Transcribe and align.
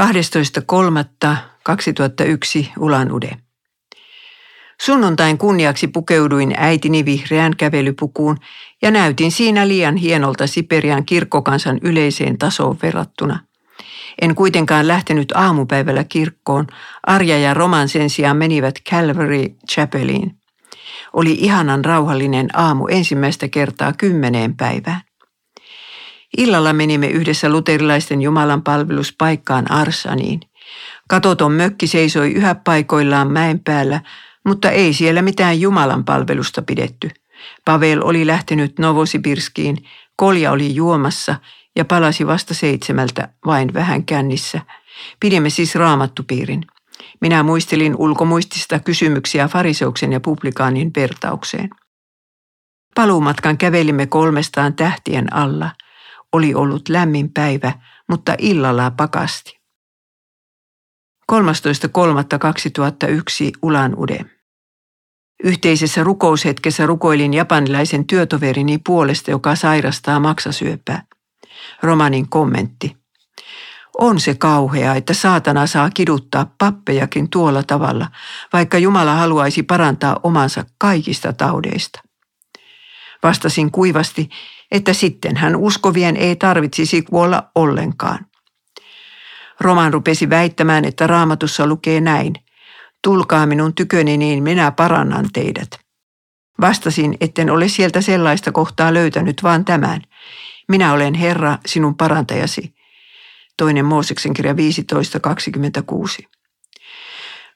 12.3.2001 0.00 0.06
Ulan 2.78 3.12
Ude. 3.12 3.36
Sunnuntain 4.80 5.38
kunniaksi 5.38 5.88
pukeuduin 5.88 6.54
äitini 6.56 7.04
vihreään 7.04 7.56
kävelypukuun 7.56 8.36
ja 8.82 8.90
näytin 8.90 9.32
siinä 9.32 9.68
liian 9.68 9.96
hienolta 9.96 10.46
Siperian 10.46 11.04
kirkkokansan 11.04 11.78
yleiseen 11.82 12.38
tasoon 12.38 12.78
verrattuna. 12.82 13.38
En 14.20 14.34
kuitenkaan 14.34 14.88
lähtenyt 14.88 15.32
aamupäivällä 15.32 16.04
kirkkoon. 16.04 16.66
Arja 17.06 17.38
ja 17.38 17.54
Roman 17.54 17.88
sen 17.88 18.10
sijaan 18.10 18.36
menivät 18.36 18.74
Calvary 18.90 19.44
Chapeliin. 19.70 20.36
Oli 21.12 21.32
ihanan 21.32 21.84
rauhallinen 21.84 22.48
aamu 22.58 22.86
ensimmäistä 22.86 23.48
kertaa 23.48 23.92
kymmeneen 23.92 24.56
päivään. 24.56 25.09
Illalla 26.38 26.72
menimme 26.72 27.06
yhdessä 27.06 27.48
luterilaisten 27.48 28.22
Jumalan 28.22 28.62
palveluspaikkaan 28.62 29.70
Arsaniin. 29.70 30.40
Katoton 31.08 31.52
mökki 31.52 31.86
seisoi 31.86 32.32
yhä 32.32 32.54
paikoillaan 32.54 33.32
mäen 33.32 33.60
päällä, 33.60 34.00
mutta 34.46 34.70
ei 34.70 34.92
siellä 34.92 35.22
mitään 35.22 35.60
Jumalan 35.60 36.04
palvelusta 36.04 36.62
pidetty. 36.62 37.10
Pavel 37.64 38.00
oli 38.04 38.26
lähtenyt 38.26 38.78
Novosibirskiin, 38.78 39.76
kolja 40.16 40.52
oli 40.52 40.74
juomassa 40.74 41.34
ja 41.76 41.84
palasi 41.84 42.26
vasta 42.26 42.54
seitsemältä 42.54 43.28
vain 43.46 43.74
vähän 43.74 44.04
kännissä. 44.04 44.60
Pidimme 45.20 45.50
siis 45.50 45.74
raamattupiirin. 45.74 46.64
Minä 47.20 47.42
muistelin 47.42 47.94
ulkomuistista 47.98 48.78
kysymyksiä 48.78 49.48
fariseuksen 49.48 50.12
ja 50.12 50.20
publikaanin 50.20 50.90
vertaukseen. 50.96 51.70
Paluumatkan 52.94 53.58
kävelimme 53.58 54.06
kolmestaan 54.06 54.74
tähtien 54.74 55.32
alla. 55.32 55.70
Oli 56.32 56.54
ollut 56.54 56.88
lämmin 56.88 57.32
päivä, 57.32 57.72
mutta 58.08 58.34
illalla 58.38 58.90
pakasti. 58.90 59.60
13.3.2001 61.32 61.36
Ulan 63.62 63.94
Ude. 63.98 64.24
Yhteisessä 65.44 66.04
rukoushetkessä 66.04 66.86
rukoilin 66.86 67.34
japanilaisen 67.34 68.06
työtoverini 68.06 68.78
puolesta, 68.78 69.30
joka 69.30 69.56
sairastaa 69.56 70.20
maksasyöpää. 70.20 71.02
Romanin 71.82 72.28
kommentti. 72.28 72.96
On 73.98 74.20
se 74.20 74.34
kauhea, 74.34 74.94
että 74.94 75.14
saatana 75.14 75.66
saa 75.66 75.90
kiduttaa 75.90 76.54
pappejakin 76.58 77.30
tuolla 77.30 77.62
tavalla, 77.62 78.08
vaikka 78.52 78.78
Jumala 78.78 79.14
haluaisi 79.14 79.62
parantaa 79.62 80.20
omansa 80.22 80.64
kaikista 80.78 81.32
taudeista. 81.32 82.00
Vastasin 83.22 83.70
kuivasti, 83.70 84.30
että 84.70 84.92
sitten 84.92 85.36
hän 85.36 85.56
uskovien 85.56 86.16
ei 86.16 86.36
tarvitsisi 86.36 87.02
kuolla 87.02 87.50
ollenkaan. 87.54 88.26
Roman 89.60 89.92
rupesi 89.92 90.30
väittämään, 90.30 90.84
että 90.84 91.06
raamatussa 91.06 91.66
lukee 91.66 92.00
näin. 92.00 92.34
Tulkaa 93.04 93.46
minun 93.46 93.74
tyköni, 93.74 94.16
niin 94.16 94.42
minä 94.42 94.70
parannan 94.70 95.28
teidät. 95.32 95.70
Vastasin, 96.60 97.16
etten 97.20 97.50
ole 97.50 97.68
sieltä 97.68 98.00
sellaista 98.00 98.52
kohtaa 98.52 98.94
löytänyt, 98.94 99.42
vaan 99.42 99.64
tämän. 99.64 100.02
Minä 100.68 100.92
olen 100.92 101.14
Herra, 101.14 101.58
sinun 101.66 101.96
parantajasi. 101.96 102.74
Toinen 103.56 103.84
Mooseksen 103.84 104.34
kirja 104.34 104.52
15.26. 104.52 106.39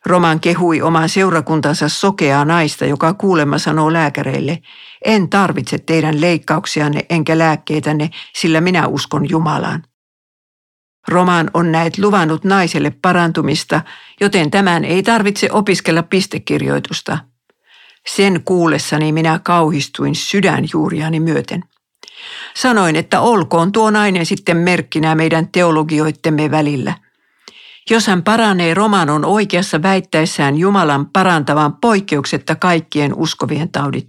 Roman 0.06 0.40
kehui 0.40 0.82
oman 0.82 1.08
seurakuntansa 1.08 1.88
sokeaa 1.88 2.44
naista, 2.44 2.86
joka 2.86 3.14
kuulemma 3.14 3.58
sanoo 3.58 3.92
lääkäreille, 3.92 4.58
en 5.04 5.30
tarvitse 5.30 5.78
teidän 5.78 6.20
leikkauksianne 6.20 7.00
enkä 7.10 7.38
lääkkeitänne, 7.38 8.10
sillä 8.36 8.60
minä 8.60 8.86
uskon 8.86 9.30
Jumalaan. 9.30 9.82
Roman 11.08 11.50
on 11.54 11.72
näet 11.72 11.98
luvannut 11.98 12.44
naiselle 12.44 12.90
parantumista, 13.02 13.80
joten 14.20 14.50
tämän 14.50 14.84
ei 14.84 15.02
tarvitse 15.02 15.48
opiskella 15.52 16.02
pistekirjoitusta. 16.02 17.18
Sen 18.06 18.42
kuullessani 18.44 19.12
minä 19.12 19.40
kauhistuin 19.42 20.14
sydänjuuriani 20.14 21.20
myöten. 21.20 21.64
Sanoin, 22.54 22.96
että 22.96 23.20
olkoon 23.20 23.72
tuo 23.72 23.90
nainen 23.90 24.26
sitten 24.26 24.56
merkkinä 24.56 25.14
meidän 25.14 25.48
teologioittemme 25.48 26.50
välillä. 26.50 26.94
Jos 27.90 28.06
hän 28.06 28.22
paranee, 28.22 28.74
Roman 28.74 29.10
on 29.10 29.24
oikeassa 29.24 29.82
väittäessään 29.82 30.56
Jumalan 30.56 31.06
parantavan 31.06 31.76
poikkeuksetta 31.76 32.54
kaikkien 32.54 33.14
uskovien 33.14 33.68
taudit. 33.68 34.08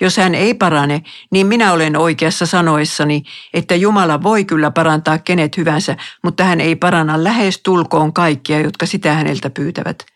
Jos 0.00 0.16
hän 0.16 0.34
ei 0.34 0.54
parane, 0.54 1.02
niin 1.30 1.46
minä 1.46 1.72
olen 1.72 1.96
oikeassa 1.96 2.46
sanoessani, 2.46 3.22
että 3.54 3.74
Jumala 3.74 4.22
voi 4.22 4.44
kyllä 4.44 4.70
parantaa 4.70 5.18
kenet 5.18 5.56
hyvänsä, 5.56 5.96
mutta 6.24 6.44
hän 6.44 6.60
ei 6.60 6.76
paranna 6.76 7.24
lähes 7.24 7.60
tulkoon 7.62 8.12
kaikkia, 8.12 8.60
jotka 8.60 8.86
sitä 8.86 9.14
häneltä 9.14 9.50
pyytävät. 9.50 10.06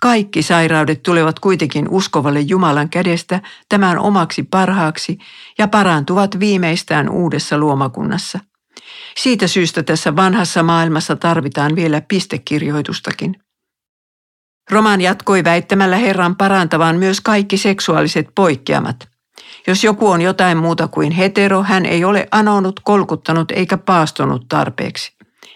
Kaikki 0.00 0.42
sairaudet 0.42 1.02
tulevat 1.02 1.38
kuitenkin 1.38 1.88
uskovalle 1.88 2.40
Jumalan 2.40 2.88
kädestä 2.88 3.40
tämän 3.68 3.98
omaksi 3.98 4.42
parhaaksi 4.42 5.18
ja 5.58 5.68
parantuvat 5.68 6.40
viimeistään 6.40 7.08
uudessa 7.08 7.58
luomakunnassa. 7.58 8.38
Siitä 9.16 9.46
syystä 9.46 9.82
tässä 9.82 10.16
vanhassa 10.16 10.62
maailmassa 10.62 11.16
tarvitaan 11.16 11.76
vielä 11.76 12.00
pistekirjoitustakin. 12.00 13.36
Roman 14.70 15.00
jatkoi 15.00 15.44
väittämällä 15.44 15.96
Herran 15.96 16.36
parantavan 16.36 16.96
myös 16.96 17.20
kaikki 17.20 17.56
seksuaaliset 17.56 18.26
poikkeamat. 18.34 19.08
Jos 19.66 19.84
joku 19.84 20.08
on 20.08 20.20
jotain 20.20 20.58
muuta 20.58 20.88
kuin 20.88 21.12
hetero, 21.12 21.62
hän 21.62 21.86
ei 21.86 22.04
ole 22.04 22.28
anonut, 22.30 22.80
kolkuttanut 22.80 23.50
eikä 23.50 23.78
paastonut 23.78 24.48
tarpeeksi. 24.48 25.12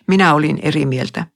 Minä 0.06 0.34
olin 0.34 0.58
eri 0.62 0.86
mieltä. 0.86 1.26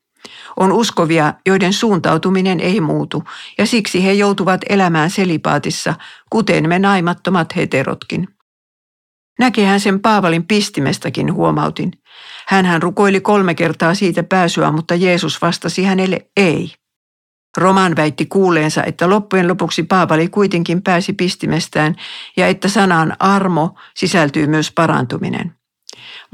On 0.56 0.72
uskovia, 0.72 1.34
joiden 1.46 1.72
suuntautuminen 1.72 2.60
ei 2.60 2.80
muutu, 2.80 3.24
ja 3.58 3.66
siksi 3.66 4.04
he 4.04 4.12
joutuvat 4.12 4.60
elämään 4.68 5.10
selipaatissa, 5.10 5.94
kuten 6.30 6.68
me 6.68 6.78
naimattomat 6.78 7.56
heterotkin. 7.56 8.28
Näkehän 9.38 9.80
sen 9.80 10.00
Paavalin 10.00 10.46
pistimestäkin, 10.46 11.34
huomautin. 11.34 11.92
Hänhän 12.46 12.82
rukoili 12.82 13.20
kolme 13.20 13.54
kertaa 13.54 13.94
siitä 13.94 14.22
pääsyä, 14.22 14.72
mutta 14.72 14.94
Jeesus 14.94 15.42
vastasi 15.42 15.84
hänelle 15.84 16.26
ei. 16.36 16.74
Roman 17.56 17.96
väitti 17.96 18.26
kuuleensa, 18.26 18.84
että 18.84 19.10
loppujen 19.10 19.48
lopuksi 19.48 19.82
Paavali 19.82 20.28
kuitenkin 20.28 20.82
pääsi 20.82 21.12
pistimestään 21.12 21.96
ja 22.36 22.46
että 22.46 22.68
sanaan 22.68 23.16
armo 23.18 23.74
sisältyy 23.96 24.46
myös 24.46 24.72
parantuminen. 24.72 25.54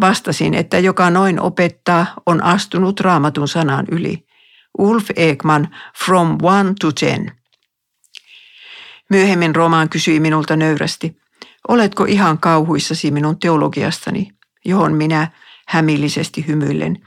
Vastasin, 0.00 0.54
että 0.54 0.78
joka 0.78 1.10
noin 1.10 1.41
opettaa, 1.41 2.06
on 2.26 2.43
astunut 2.43 3.00
raamatun 3.00 3.48
sanan 3.48 3.87
yli. 3.91 4.26
Ulf 4.78 5.10
Ekman, 5.16 5.69
From 6.04 6.38
One 6.43 6.72
to 6.81 6.93
Ten. 6.93 7.32
Myöhemmin 9.10 9.54
Roman 9.54 9.88
kysyi 9.88 10.20
minulta 10.20 10.56
nöyrästi, 10.56 11.16
oletko 11.69 12.04
ihan 12.04 12.38
kauhuissasi 12.38 13.10
minun 13.10 13.38
teologiastani, 13.38 14.28
johon 14.64 14.92
minä 14.92 15.28
hämillisesti 15.69 16.47
hymyillen. 16.47 16.98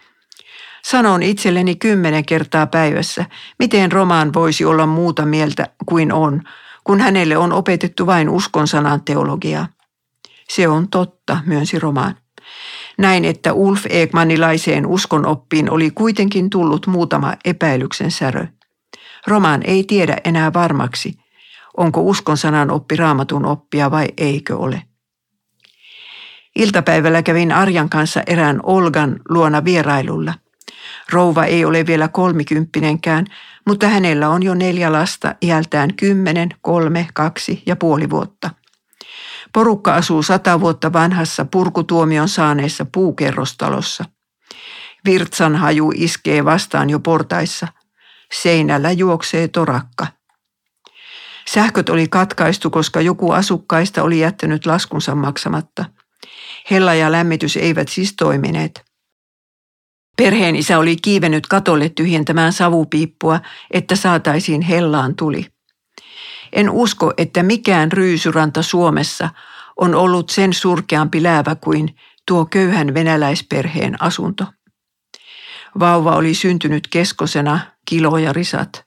Sanon 0.83 1.23
itselleni 1.23 1.75
kymmenen 1.75 2.25
kertaa 2.25 2.67
päivässä, 2.67 3.25
miten 3.59 3.91
Roman 3.91 4.33
voisi 4.33 4.65
olla 4.65 4.85
muuta 4.85 5.25
mieltä 5.25 5.67
kuin 5.85 6.13
on, 6.13 6.41
kun 6.83 6.99
hänelle 6.99 7.37
on 7.37 7.53
opetettu 7.53 8.05
vain 8.05 8.29
uskon 8.29 8.67
sanan 8.67 9.01
teologiaa. 9.01 9.67
Se 10.49 10.67
on 10.67 10.89
totta, 10.89 11.37
myönsi 11.45 11.79
Roman. 11.79 12.15
Näin, 12.97 13.25
että 13.25 13.53
Ulf 13.53 13.85
Ekmanilaiseen 13.89 14.85
uskonoppiin 14.85 15.71
oli 15.71 15.91
kuitenkin 15.91 16.49
tullut 16.49 16.87
muutama 16.87 17.33
epäilyksen 17.45 18.11
särö. 18.11 18.47
Roman 19.27 19.63
ei 19.63 19.83
tiedä 19.83 20.17
enää 20.23 20.53
varmaksi, 20.53 21.13
onko 21.77 22.01
uskon 22.01 22.37
sanan 22.37 22.71
oppi 22.71 22.95
raamatun 22.95 23.45
oppia 23.45 23.91
vai 23.91 24.07
eikö 24.17 24.57
ole. 24.57 24.83
Iltapäivällä 26.55 27.23
kävin 27.23 27.51
Arjan 27.51 27.89
kanssa 27.89 28.23
erään 28.27 28.59
Olgan 28.63 29.19
luona 29.29 29.65
vierailulla. 29.65 30.33
Rouva 31.11 31.45
ei 31.45 31.65
ole 31.65 31.85
vielä 31.85 32.07
kolmikymppinenkään, 32.07 33.25
mutta 33.67 33.87
hänellä 33.87 34.29
on 34.29 34.43
jo 34.43 34.53
neljä 34.53 34.91
lasta 34.91 35.35
iältään 35.41 35.95
kymmenen, 35.95 36.49
kolme, 36.61 37.07
kaksi 37.13 37.63
ja 37.65 37.75
puoli 37.75 38.09
vuotta. 38.09 38.49
Porukka 39.53 39.95
asuu 39.95 40.23
sata 40.23 40.59
vuotta 40.59 40.93
vanhassa 40.93 41.45
purkutuomion 41.45 42.29
saaneessa 42.29 42.85
puukerrostalossa. 42.93 44.05
Virtsan 45.05 45.55
haju 45.55 45.91
iskee 45.95 46.45
vastaan 46.45 46.89
jo 46.89 46.99
portaissa. 46.99 47.67
Seinällä 48.41 48.91
juoksee 48.91 49.47
torakka. 49.47 50.07
Sähköt 51.53 51.89
oli 51.89 52.07
katkaistu, 52.07 52.69
koska 52.69 53.01
joku 53.01 53.31
asukkaista 53.31 54.03
oli 54.03 54.19
jättänyt 54.19 54.65
laskunsa 54.65 55.15
maksamatta. 55.15 55.85
Hella 56.71 56.93
ja 56.93 57.11
lämmitys 57.11 57.57
eivät 57.57 57.89
siis 57.89 58.13
toimineet. 58.15 58.85
Perheen 60.17 60.55
isä 60.55 60.79
oli 60.79 60.95
kiivennyt 60.95 61.47
katolle 61.47 61.89
tyhjentämään 61.89 62.53
savupiippua, 62.53 63.39
että 63.71 63.95
saataisiin 63.95 64.61
hellaan 64.61 65.15
tuli. 65.15 65.45
En 66.53 66.69
usko, 66.69 67.13
että 67.17 67.43
mikään 67.43 67.91
ryysyranta 67.91 68.61
Suomessa 68.61 69.29
on 69.77 69.95
ollut 69.95 70.29
sen 70.29 70.53
surkeampi 70.53 71.23
läävä 71.23 71.55
kuin 71.55 71.95
tuo 72.27 72.45
köyhän 72.45 72.93
venäläisperheen 72.93 74.01
asunto. 74.01 74.45
Vauva 75.79 76.15
oli 76.15 76.33
syntynyt 76.33 76.87
keskosena, 76.87 77.59
kilo 77.85 78.17
ja 78.17 78.33
risat, 78.33 78.86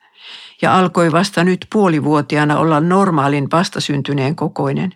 ja 0.63 0.79
alkoi 0.79 1.13
vasta 1.13 1.45
nyt 1.45 1.67
puolivuotiaana 1.73 2.59
olla 2.59 2.81
normaalin 2.81 3.49
vastasyntyneen 3.53 4.37
kokoinen. 4.37 4.95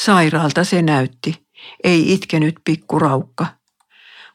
Sairaalta 0.00 0.64
se 0.64 0.82
näytti, 0.82 1.46
ei 1.84 2.12
itkenyt 2.12 2.54
pikkuraukka. 2.64 3.46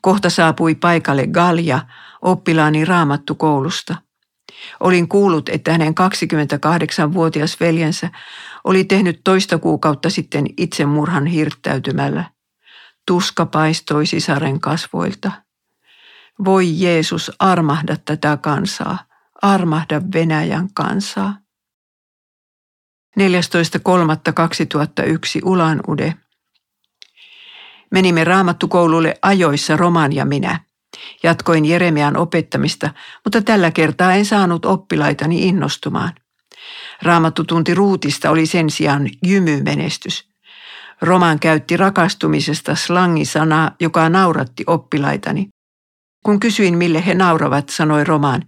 Kohta 0.01 0.29
saapui 0.29 0.75
paikalle 0.75 1.27
Galja, 1.27 1.79
oppilaani 2.21 2.85
raamattu 2.85 3.35
koulusta. 3.35 3.95
Olin 4.79 5.07
kuullut, 5.07 5.49
että 5.49 5.71
hänen 5.71 5.93
28-vuotias 5.93 7.59
veljensä 7.59 8.09
oli 8.63 8.83
tehnyt 8.83 9.21
toista 9.23 9.57
kuukautta 9.57 10.09
sitten 10.09 10.45
itsemurhan 10.57 11.25
hirttäytymällä. 11.25 12.23
Tuska 13.07 13.45
paistoi 13.45 14.05
sisaren 14.05 14.59
kasvoilta. 14.59 15.31
Voi 16.45 16.81
Jeesus, 16.81 17.31
armahda 17.39 17.97
tätä 18.05 18.37
kansaa, 18.37 18.97
armahda 19.53 20.01
Venäjän 20.13 20.69
kansaa. 20.73 21.37
14.3.2001 23.19 23.25
Ulan 25.43 25.81
Ude. 25.87 26.13
Menimme 27.91 28.23
raamattukoululle 28.23 29.15
ajoissa 29.21 29.77
Roman 29.77 30.13
ja 30.13 30.25
minä. 30.25 30.59
Jatkoin 31.23 31.65
Jeremian 31.65 32.17
opettamista, 32.17 32.89
mutta 33.23 33.41
tällä 33.41 33.71
kertaa 33.71 34.13
en 34.13 34.25
saanut 34.25 34.65
oppilaitani 34.65 35.47
innostumaan. 35.47 36.13
Raamattutunti 37.01 37.73
Ruutista 37.73 38.29
oli 38.29 38.45
sen 38.45 38.69
sijaan 38.69 39.09
jymymenestys. 39.25 40.29
Roman 41.01 41.39
käytti 41.39 41.77
rakastumisesta 41.77 42.75
slangisanaa, 42.75 43.71
joka 43.79 44.09
nauratti 44.09 44.63
oppilaitani. 44.67 45.49
Kun 46.25 46.39
kysyin, 46.39 46.77
mille 46.77 47.05
he 47.05 47.13
nauravat, 47.13 47.69
sanoi 47.69 48.03
Roman, 48.03 48.41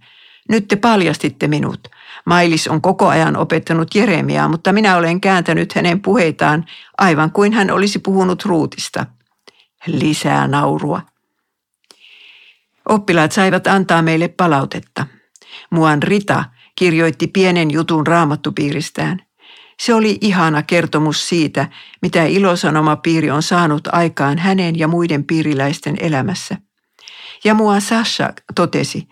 nyt 0.48 0.68
te 0.68 0.76
paljastitte 0.76 1.48
minut. 1.48 1.88
Mailis 2.24 2.68
on 2.68 2.80
koko 2.80 3.08
ajan 3.08 3.36
opettanut 3.36 3.94
Jeremiaa, 3.94 4.48
mutta 4.48 4.72
minä 4.72 4.96
olen 4.96 5.20
kääntänyt 5.20 5.72
hänen 5.72 6.02
puheitaan 6.02 6.64
aivan 6.98 7.32
kuin 7.32 7.52
hän 7.52 7.70
olisi 7.70 7.98
puhunut 7.98 8.44
Ruutista. 8.44 9.06
Lisää 9.86 10.48
naurua. 10.48 11.02
Oppilaat 12.88 13.32
saivat 13.32 13.66
antaa 13.66 14.02
meille 14.02 14.28
palautetta. 14.28 15.06
Muan 15.70 16.02
Rita 16.02 16.44
kirjoitti 16.76 17.26
pienen 17.26 17.70
jutun 17.70 18.06
raamattupiiristään. 18.06 19.22
Se 19.80 19.94
oli 19.94 20.18
ihana 20.20 20.62
kertomus 20.62 21.28
siitä, 21.28 21.68
mitä 22.02 22.24
ilosanomapiiri 22.24 23.30
on 23.30 23.42
saanut 23.42 23.88
aikaan 23.92 24.38
hänen 24.38 24.78
ja 24.78 24.88
muiden 24.88 25.24
piiriläisten 25.24 25.96
elämässä. 26.00 26.56
Ja 27.44 27.54
mua 27.54 27.80
Sasha 27.80 28.32
totesi, 28.54 29.08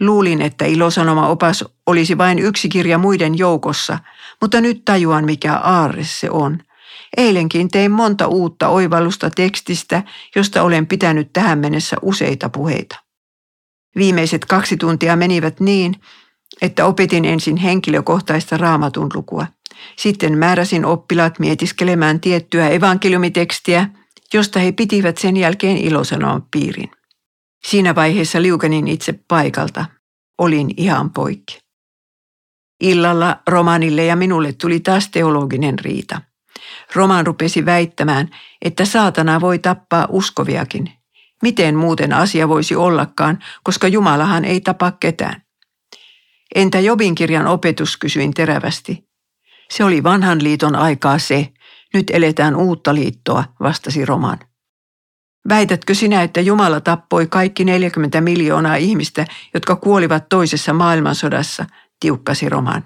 luulin, 0.00 0.42
että 0.42 0.64
ilosanoma-opas 0.64 1.64
olisi 1.86 2.18
vain 2.18 2.38
yksi 2.38 2.68
kirja 2.68 2.98
muiden 2.98 3.38
joukossa, 3.38 3.98
mutta 4.40 4.60
nyt 4.60 4.84
tajuan, 4.84 5.24
mikä 5.24 5.56
aarre 5.56 6.04
se 6.04 6.30
on– 6.30 6.58
Eilenkin 7.16 7.68
tein 7.68 7.90
monta 7.90 8.26
uutta 8.26 8.68
oivallusta 8.68 9.30
tekstistä, 9.30 10.02
josta 10.36 10.62
olen 10.62 10.86
pitänyt 10.86 11.32
tähän 11.32 11.58
mennessä 11.58 11.96
useita 12.02 12.48
puheita. 12.48 12.96
Viimeiset 13.96 14.44
kaksi 14.44 14.76
tuntia 14.76 15.16
menivät 15.16 15.60
niin, 15.60 15.94
että 16.62 16.86
opetin 16.86 17.24
ensin 17.24 17.56
henkilökohtaista 17.56 18.56
raamatun 18.56 19.10
lukua. 19.14 19.46
Sitten 19.96 20.38
määräsin 20.38 20.84
oppilaat 20.84 21.38
mietiskelemään 21.38 22.20
tiettyä 22.20 22.68
evankeliumitekstiä, 22.68 23.88
josta 24.34 24.58
he 24.58 24.72
pitivät 24.72 25.18
sen 25.18 25.36
jälkeen 25.36 25.76
ilosanoman 25.76 26.42
piirin. 26.50 26.90
Siinä 27.64 27.94
vaiheessa 27.94 28.42
liukenin 28.42 28.88
itse 28.88 29.20
paikalta. 29.28 29.84
Olin 30.38 30.70
ihan 30.76 31.10
poikki. 31.10 31.58
Illalla 32.80 33.40
Romanille 33.46 34.04
ja 34.04 34.16
minulle 34.16 34.52
tuli 34.52 34.80
taas 34.80 35.08
teologinen 35.08 35.78
riita. 35.78 36.20
Roman 36.94 37.26
rupesi 37.26 37.66
väittämään, 37.66 38.30
että 38.62 38.84
saatana 38.84 39.40
voi 39.40 39.58
tappaa 39.58 40.06
uskoviakin. 40.08 40.92
Miten 41.42 41.76
muuten 41.76 42.12
asia 42.12 42.48
voisi 42.48 42.76
ollakaan, 42.76 43.38
koska 43.62 43.88
Jumalahan 43.88 44.44
ei 44.44 44.60
tapa 44.60 44.92
ketään. 45.00 45.42
Entä 46.54 46.80
Jobin 46.80 47.14
kirjan 47.14 47.46
opetus, 47.46 47.96
kysyin 47.96 48.34
terävästi. 48.34 49.08
Se 49.70 49.84
oli 49.84 50.02
vanhan 50.02 50.42
liiton 50.42 50.76
aikaa 50.76 51.18
se. 51.18 51.52
Nyt 51.94 52.06
eletään 52.10 52.56
uutta 52.56 52.94
liittoa, 52.94 53.44
vastasi 53.60 54.04
Roman. 54.04 54.38
Väitätkö 55.48 55.94
sinä, 55.94 56.22
että 56.22 56.40
Jumala 56.40 56.80
tappoi 56.80 57.26
kaikki 57.26 57.64
40 57.64 58.20
miljoonaa 58.20 58.76
ihmistä, 58.76 59.26
jotka 59.54 59.76
kuolivat 59.76 60.28
toisessa 60.28 60.72
maailmansodassa, 60.72 61.66
tiukkasi 62.00 62.48
Roman. 62.48 62.84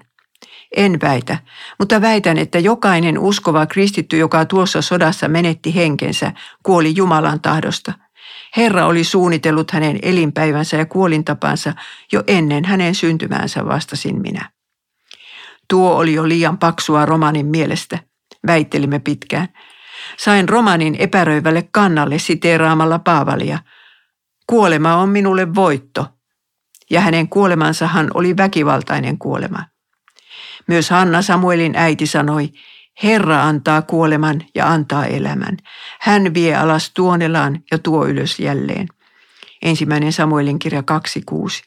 En 0.75 1.01
väitä, 1.01 1.37
mutta 1.79 2.01
väitän, 2.01 2.37
että 2.37 2.59
jokainen 2.59 3.19
uskova 3.19 3.65
kristitty, 3.65 4.17
joka 4.17 4.45
tuossa 4.45 4.81
sodassa 4.81 5.27
menetti 5.27 5.75
henkensä, 5.75 6.31
kuoli 6.63 6.93
Jumalan 6.95 7.41
tahdosta. 7.41 7.93
Herra 8.57 8.85
oli 8.85 9.03
suunnitellut 9.03 9.71
hänen 9.71 9.99
elinpäivänsä 10.01 10.77
ja 10.77 10.85
kuolintapansa 10.85 11.73
jo 12.11 12.23
ennen 12.27 12.65
hänen 12.65 12.95
syntymäänsä, 12.95 13.65
vastasin 13.65 14.21
minä. 14.21 14.49
Tuo 15.69 15.95
oli 15.95 16.13
jo 16.13 16.27
liian 16.27 16.57
paksua 16.57 17.05
romanin 17.05 17.45
mielestä, 17.45 17.99
väittelimme 18.47 18.99
pitkään. 18.99 19.47
Sain 20.17 20.49
romanin 20.49 20.95
epäröivälle 20.99 21.67
kannalle 21.71 22.19
siteeraamalla 22.19 22.99
Paavalia. 22.99 23.59
Kuolema 24.47 24.95
on 24.95 25.09
minulle 25.09 25.55
voitto. 25.55 26.07
Ja 26.89 27.01
hänen 27.01 27.29
kuolemansahan 27.29 28.11
oli 28.13 28.37
väkivaltainen 28.37 29.17
kuolema. 29.17 29.63
Myös 30.67 30.89
Hanna 30.89 31.21
Samuelin 31.21 31.75
äiti 31.75 32.07
sanoi, 32.07 32.49
Herra 33.03 33.43
antaa 33.43 33.81
kuoleman 33.81 34.41
ja 34.55 34.71
antaa 34.71 35.05
elämän. 35.05 35.57
Hän 35.99 36.33
vie 36.33 36.55
alas 36.55 36.91
tuonelaan 36.93 37.63
ja 37.71 37.79
tuo 37.79 38.05
ylös 38.05 38.39
jälleen. 38.39 38.87
Ensimmäinen 39.61 40.13
Samuelin 40.13 40.59
kirja 40.59 40.83
2.6. 41.31 41.63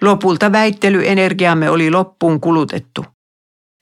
Lopulta 0.00 0.52
väittelyenergiamme 0.52 1.70
oli 1.70 1.90
loppuun 1.90 2.40
kulutettu. 2.40 3.13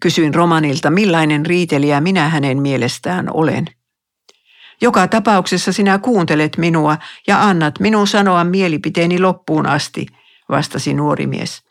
Kysyin 0.02 0.34
Romanilta, 0.34 0.90
millainen 0.90 1.46
riitelijä 1.46 2.00
minä 2.00 2.28
hänen 2.28 2.62
mielestään 2.62 3.28
olen. 3.34 3.64
Joka 4.80 5.08
tapauksessa 5.08 5.72
sinä 5.72 5.98
kuuntelet 5.98 6.56
minua 6.56 6.98
ja 7.26 7.42
annat 7.42 7.80
minun 7.80 8.06
sanoa 8.06 8.44
mielipiteeni 8.44 9.20
loppuun 9.20 9.66
asti, 9.66 10.06
vastasi 10.48 10.94
nuori 10.94 11.26
mies. 11.26 11.62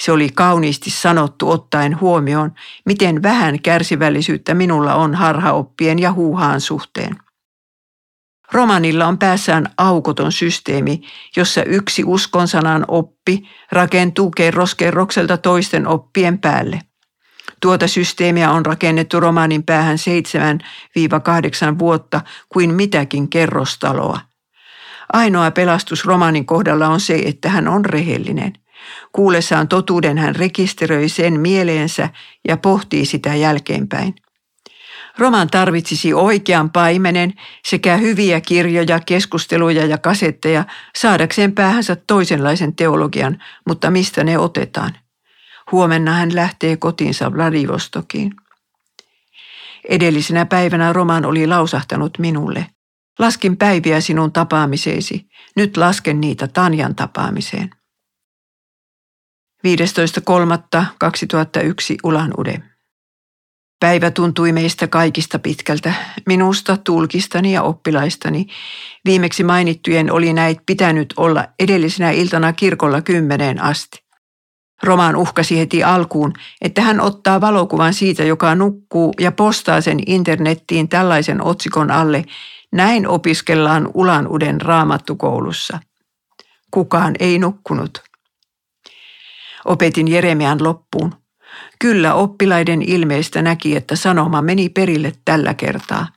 Se 0.00 0.12
oli 0.12 0.28
kauniisti 0.34 0.90
sanottu 0.90 1.50
ottaen 1.50 2.00
huomioon, 2.00 2.52
miten 2.84 3.22
vähän 3.22 3.62
kärsivällisyyttä 3.62 4.54
minulla 4.54 4.94
on 4.94 5.14
harhaoppien 5.14 5.98
ja 5.98 6.12
huuhaan 6.12 6.60
suhteen. 6.60 7.16
Romanilla 8.52 9.06
on 9.06 9.18
päässään 9.18 9.66
aukoton 9.78 10.32
systeemi, 10.32 11.00
jossa 11.36 11.62
yksi 11.64 12.04
uskonsanan 12.04 12.84
oppi 12.88 13.48
rakentuu 13.72 14.30
kerroskerrokselta 14.30 15.36
toisten 15.36 15.86
oppien 15.86 16.38
päälle. 16.38 16.80
Tuota 17.62 17.88
systeemiä 17.88 18.50
on 18.50 18.66
rakennettu 18.66 19.20
romanin 19.20 19.62
päähän 19.62 19.96
7-8 21.74 21.78
vuotta 21.78 22.20
kuin 22.48 22.74
mitäkin 22.74 23.28
kerrostaloa. 23.28 24.20
Ainoa 25.12 25.50
pelastus 25.50 26.04
romanin 26.04 26.46
kohdalla 26.46 26.88
on 26.88 27.00
se, 27.00 27.22
että 27.24 27.48
hän 27.48 27.68
on 27.68 27.84
rehellinen– 27.84 28.52
Kuullessaan 29.12 29.68
totuuden 29.68 30.18
hän 30.18 30.36
rekisteröi 30.36 31.08
sen 31.08 31.40
mieleensä 31.40 32.10
ja 32.48 32.56
pohtii 32.56 33.06
sitä 33.06 33.34
jälkeenpäin. 33.34 34.14
Roman 35.18 35.48
tarvitsisi 35.48 36.14
oikean 36.14 36.70
paimenen 36.70 37.34
sekä 37.64 37.96
hyviä 37.96 38.40
kirjoja, 38.40 39.00
keskusteluja 39.00 39.86
ja 39.86 39.98
kasetteja 39.98 40.64
saadakseen 40.96 41.52
päähänsä 41.52 41.96
toisenlaisen 42.06 42.76
teologian, 42.76 43.42
mutta 43.66 43.90
mistä 43.90 44.24
ne 44.24 44.38
otetaan? 44.38 45.05
Huomenna 45.72 46.12
hän 46.12 46.34
lähtee 46.34 46.76
kotiinsa 46.76 47.32
Vladivostokiin. 47.32 48.32
Edellisenä 49.88 50.46
päivänä 50.46 50.92
Roman 50.92 51.24
oli 51.24 51.46
lausahtanut 51.46 52.18
minulle. 52.18 52.66
Laskin 53.18 53.56
päiviä 53.56 54.00
sinun 54.00 54.32
tapaamiseesi. 54.32 55.26
Nyt 55.56 55.76
lasken 55.76 56.20
niitä 56.20 56.48
Tanjan 56.48 56.94
tapaamiseen. 56.94 57.70
15.3.2001 59.66 59.70
Ulan 62.04 62.34
Ude. 62.38 62.62
Päivä 63.80 64.10
tuntui 64.10 64.52
meistä 64.52 64.86
kaikista 64.86 65.38
pitkältä, 65.38 65.94
minusta, 66.26 66.76
tulkistani 66.76 67.52
ja 67.52 67.62
oppilaistani. 67.62 68.46
Viimeksi 69.04 69.44
mainittujen 69.44 70.12
oli 70.12 70.32
näit 70.32 70.58
pitänyt 70.66 71.14
olla 71.16 71.48
edellisenä 71.58 72.10
iltana 72.10 72.52
kirkolla 72.52 73.02
kymmeneen 73.02 73.62
asti. 73.62 74.05
Roman 74.82 75.16
uhkasi 75.16 75.58
heti 75.58 75.84
alkuun, 75.84 76.32
että 76.62 76.82
hän 76.82 77.00
ottaa 77.00 77.40
valokuvan 77.40 77.94
siitä, 77.94 78.24
joka 78.24 78.54
nukkuu 78.54 79.12
ja 79.20 79.32
postaa 79.32 79.80
sen 79.80 79.98
internettiin 80.06 80.88
tällaisen 80.88 81.42
otsikon 81.42 81.90
alle, 81.90 82.24
Näin 82.72 83.08
opiskellaan 83.08 83.90
Ulanuden 83.94 84.60
raamattukoulussa. 84.60 85.78
Kukaan 86.70 87.14
ei 87.20 87.38
nukkunut. 87.38 88.02
Opetin 89.64 90.08
Jeremian 90.08 90.64
loppuun. 90.64 91.14
Kyllä 91.78 92.14
oppilaiden 92.14 92.82
ilmeistä 92.82 93.42
näki, 93.42 93.76
että 93.76 93.96
sanoma 93.96 94.42
meni 94.42 94.68
perille 94.68 95.12
tällä 95.24 95.54
kertaa. 95.54 96.08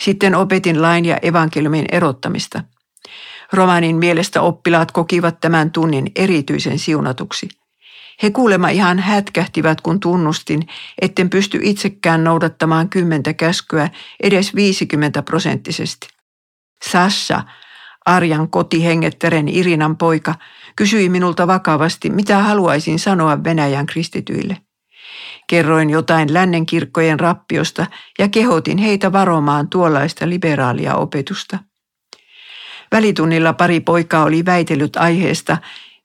Sitten 0.00 0.34
opetin 0.34 0.82
lain 0.82 1.04
ja 1.04 1.18
evankeliumin 1.22 1.84
erottamista. 1.92 2.64
Romanin 3.52 3.96
mielestä 3.96 4.42
oppilaat 4.42 4.92
kokivat 4.92 5.40
tämän 5.40 5.70
tunnin 5.70 6.12
erityisen 6.16 6.78
siunatuksi. 6.78 7.48
He 8.22 8.30
kuulema 8.30 8.68
ihan 8.68 8.98
hätkähtivät, 8.98 9.80
kun 9.80 10.00
tunnustin, 10.00 10.66
etten 11.00 11.30
pysty 11.30 11.60
itsekään 11.62 12.24
noudattamaan 12.24 12.88
kymmentä 12.88 13.32
käskyä 13.32 13.88
edes 14.22 14.54
50 14.54 15.22
prosenttisesti. 15.22 16.08
Sassa, 16.90 17.42
Arjan 18.06 18.50
kotihengettären 18.50 19.48
Irinan 19.48 19.96
poika, 19.96 20.34
kysyi 20.76 21.08
minulta 21.08 21.46
vakavasti, 21.46 22.10
mitä 22.10 22.38
haluaisin 22.38 22.98
sanoa 22.98 23.44
Venäjän 23.44 23.86
kristityille. 23.86 24.56
Kerroin 25.46 25.90
jotain 25.90 26.34
lännen 26.34 26.66
kirkkojen 26.66 27.20
rappiosta 27.20 27.86
ja 28.18 28.28
kehotin 28.28 28.78
heitä 28.78 29.12
varomaan 29.12 29.68
tuollaista 29.68 30.28
liberaalia 30.28 30.94
opetusta. 30.94 31.58
Välitunnilla 32.92 33.52
pari 33.52 33.80
poikaa 33.80 34.24
oli 34.24 34.44
väitellyt 34.44 34.96
aiheesta, 34.96 35.56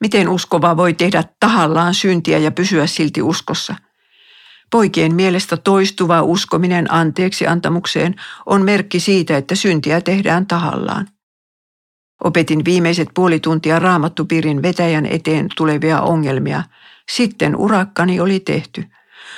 miten 0.06 0.30
uskova 0.30 0.78
voi 0.78 0.94
tehdä 0.94 1.24
tahallaan 1.40 1.94
syntiä 1.94 2.38
ja 2.38 2.52
pysyä 2.52 2.88
silti 2.88 3.22
uskossa. 3.22 3.76
Poikien 4.72 5.16
mielestä 5.16 5.58
toistuva 5.58 6.22
uskominen 6.22 6.94
anteeksi 6.94 7.48
antamukseen 7.48 8.16
on 8.46 8.62
merkki 8.62 9.00
siitä, 9.00 9.38
että 9.38 9.56
syntiä 9.56 10.02
tehdään 10.02 10.48
tahallaan. 10.48 11.08
Opetin 12.24 12.66
viimeiset 12.66 13.08
puoli 13.14 13.40
tuntia 13.40 13.80
raamattupiirin 13.80 14.62
vetäjän 14.62 15.06
eteen 15.06 15.48
tulevia 15.58 16.02
ongelmia. 16.02 16.64
Sitten 17.12 17.56
urakkani 17.56 18.20
oli 18.20 18.40
tehty. 18.40 18.84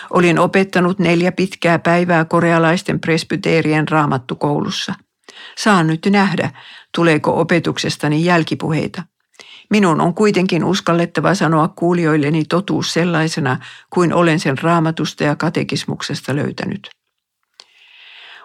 Olin 0.10 0.40
opettanut 0.40 1.00
neljä 1.00 1.32
pitkää 1.32 1.80
päivää 1.80 2.26
korealaisten 2.26 3.00
presbyteerien 3.00 3.88
raamattukoulussa. 3.88 4.94
Saan 5.58 5.88
nyt 5.88 6.08
nähdä, 6.10 6.50
tuleeko 6.96 7.40
opetuksestani 7.40 8.26
jälkipuheita. 8.26 9.04
Minun 9.70 10.02
on 10.02 10.14
kuitenkin 10.14 10.64
uskallettava 10.64 11.36
sanoa 11.36 11.68
kuulijoilleni 11.68 12.46
totuus 12.46 12.94
sellaisena, 12.94 13.60
kuin 13.90 14.14
olen 14.14 14.40
sen 14.40 14.58
raamatusta 14.58 15.24
ja 15.24 15.36
katekismuksesta 15.36 16.36
löytänyt. 16.36 16.90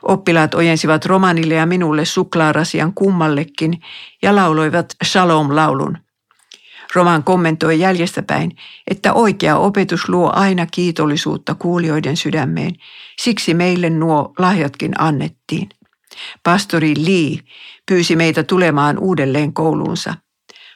Oppilaat 0.02 0.55
ojensivat 0.55 1.07
romanille 1.07 1.55
ja 1.55 1.67
minulle 1.67 2.05
suklaarasian 2.05 2.95
kummallekin 2.95 3.81
ja 4.23 4.37
lauloivat 4.37 4.95
Shalom-laulun. 5.05 5.99
Roman 6.95 7.23
kommentoi 7.25 7.81
jäljestäpäin, 7.81 8.57
että 8.91 9.12
oikea 9.12 9.57
opetus 9.57 10.09
luo 10.09 10.33
aina 10.35 10.67
kiitollisuutta 10.67 11.55
kuulijoiden 11.55 12.17
sydämeen, 12.17 12.75
siksi 13.21 13.55
meille 13.55 13.91
nuo 13.91 14.33
lahjatkin 14.38 15.00
annettiin. 15.00 15.69
Pastori 16.43 16.95
Lee 16.97 17.38
pyysi 17.87 18.17
meitä 18.17 18.43
tulemaan 18.43 18.99
uudelleen 18.99 19.52
kouluunsa. 19.52 20.14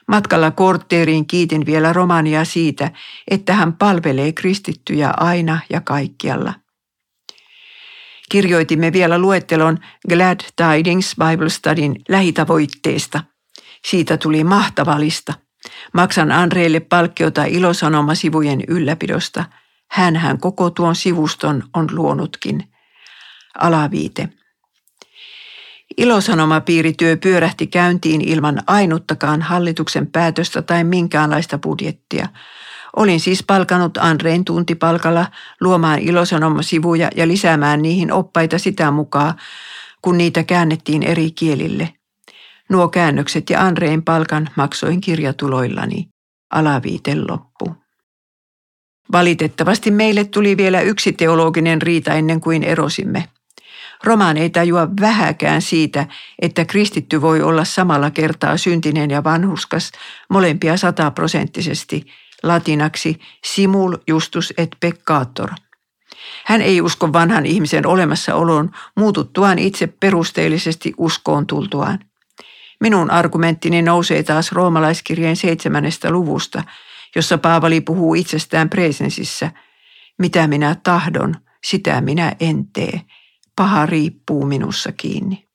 Matkalla 0.07 0.51
kortteeriin 0.51 1.27
kiitin 1.27 1.65
vielä 1.65 1.93
Romania 1.93 2.45
siitä, 2.45 2.91
että 3.31 3.53
hän 3.53 3.73
palvelee 3.73 4.31
kristittyjä 4.31 5.13
aina 5.17 5.59
ja 5.69 5.81
kaikkialla. 5.81 6.53
Kirjoitimme 8.31 8.93
vielä 8.93 9.17
luettelon 9.17 9.77
Glad 10.09 10.39
Tidings 10.55 11.15
Bible 11.15 11.49
Studyn 11.49 11.95
lähitavoitteesta. 12.09 13.23
Siitä 13.85 14.17
tuli 14.17 14.43
mahtava 14.43 14.99
lista. 14.99 15.33
Maksan 15.93 16.31
Andreelle 16.31 16.79
palkkiota 16.79 17.45
ilosanomasivujen 17.45 18.61
ylläpidosta. 18.67 19.45
Hänhän 19.91 20.39
koko 20.39 20.69
tuon 20.69 20.95
sivuston 20.95 21.63
on 21.73 21.87
luonutkin. 21.91 22.63
Alaviite. 23.57 24.29
Ilosanomapiirityö 25.97 27.17
pyörähti 27.17 27.67
käyntiin 27.67 28.21
ilman 28.21 28.61
ainuttakaan 28.67 29.41
hallituksen 29.41 30.07
päätöstä 30.07 30.61
tai 30.61 30.83
minkäänlaista 30.83 31.57
budjettia. 31.57 32.27
Olin 32.95 33.19
siis 33.19 33.43
palkanut 33.43 33.97
Andreen 33.97 34.45
tuntipalkalla 34.45 35.25
luomaan 35.61 35.99
ilosanomasivuja 35.99 37.09
ja 37.15 37.27
lisäämään 37.27 37.81
niihin 37.81 38.11
oppaita 38.11 38.57
sitä 38.57 38.91
mukaan, 38.91 39.33
kun 40.01 40.17
niitä 40.17 40.43
käännettiin 40.43 41.03
eri 41.03 41.31
kielille. 41.31 41.93
Nuo 42.69 42.87
käännökset 42.87 43.49
ja 43.49 43.61
Andreen 43.61 44.03
palkan 44.03 44.49
maksoin 44.55 45.01
kirjatuloillani. 45.01 46.07
Alaviite 46.49 47.15
loppu. 47.15 47.75
Valitettavasti 49.11 49.91
meille 49.91 50.25
tuli 50.25 50.57
vielä 50.57 50.81
yksi 50.81 51.13
teologinen 51.13 51.81
riita 51.81 52.13
ennen 52.13 52.41
kuin 52.41 52.63
erosimme. 52.63 53.29
Romaan 54.03 54.37
ei 54.37 54.49
tajua 54.49 54.87
vähäkään 55.01 55.61
siitä, 55.61 56.07
että 56.41 56.65
kristitty 56.65 57.21
voi 57.21 57.41
olla 57.41 57.65
samalla 57.65 58.11
kertaa 58.11 58.57
syntinen 58.57 59.11
ja 59.11 59.23
vanhuskas, 59.23 59.91
molempia 60.29 60.77
sataprosenttisesti, 60.77 62.05
latinaksi 62.43 63.19
simul 63.43 63.97
justus 64.07 64.53
et 64.57 64.77
peccator. 64.79 65.49
Hän 66.45 66.61
ei 66.61 66.81
usko 66.81 67.13
vanhan 67.13 67.45
ihmisen 67.45 67.85
olemassaoloon 67.85 68.71
muututtuaan 68.95 69.59
itse 69.59 69.87
perusteellisesti 69.87 70.93
uskoon 70.97 71.47
tultuaan. 71.47 71.99
Minun 72.79 73.11
argumenttini 73.11 73.81
nousee 73.81 74.23
taas 74.23 74.51
roomalaiskirjeen 74.51 75.35
seitsemännestä 75.35 76.11
luvusta, 76.11 76.63
jossa 77.15 77.37
Paavali 77.37 77.81
puhuu 77.81 78.13
itsestään 78.13 78.69
presensissä. 78.69 79.51
Mitä 80.19 80.47
minä 80.47 80.75
tahdon, 80.83 81.35
sitä 81.63 82.01
minä 82.01 82.35
en 82.39 82.67
tee. 82.73 83.01
Paha 83.57 83.85
riippuu 83.85 84.45
minussa 84.45 84.91
kiinni. 84.91 85.47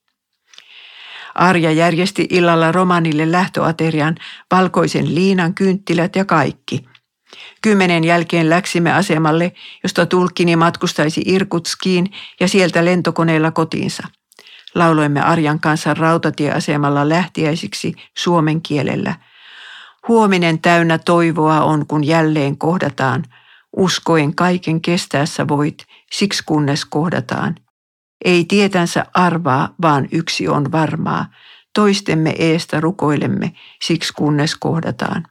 Arja 1.35 1.71
järjesti 1.71 2.27
illalla 2.29 2.71
romanille 2.71 3.31
lähtöaterian, 3.31 4.15
valkoisen 4.51 5.15
liinan, 5.15 5.53
kynttilät 5.53 6.15
ja 6.15 6.25
kaikki. 6.25 6.85
Kymmenen 7.61 8.03
jälkeen 8.03 8.49
läksimme 8.49 8.93
asemalle, 8.93 9.53
josta 9.83 10.05
tulkkini 10.05 10.55
matkustaisi 10.55 11.21
Irkutskiin 11.25 12.11
ja 12.39 12.47
sieltä 12.47 12.85
lentokoneella 12.85 13.51
kotiinsa. 13.51 14.07
Lauloimme 14.75 15.21
Arjan 15.21 15.59
kanssa 15.59 15.93
rautatieasemalla 15.93 17.09
lähtiäisiksi 17.09 17.93
suomen 18.17 18.61
kielellä. 18.61 19.15
Huominen 20.07 20.59
täynnä 20.59 20.97
toivoa 20.97 21.63
on, 21.63 21.87
kun 21.87 22.03
jälleen 22.03 22.57
kohdataan. 22.57 23.23
Uskoen 23.77 24.35
kaiken 24.35 24.81
kestäessä 24.81 25.47
voit, 25.47 25.85
siksi 26.11 26.43
kunnes 26.45 26.85
kohdataan. 26.85 27.55
Ei 28.23 28.45
tietänsä 28.45 29.05
arvaa, 29.13 29.75
vaan 29.81 30.07
yksi 30.11 30.47
on 30.47 30.71
varmaa. 30.71 31.25
Toistemme 31.73 32.35
eestä 32.39 32.79
rukoilemme, 32.79 33.53
siksi 33.83 34.13
kunnes 34.13 34.55
kohdataan. 34.55 35.27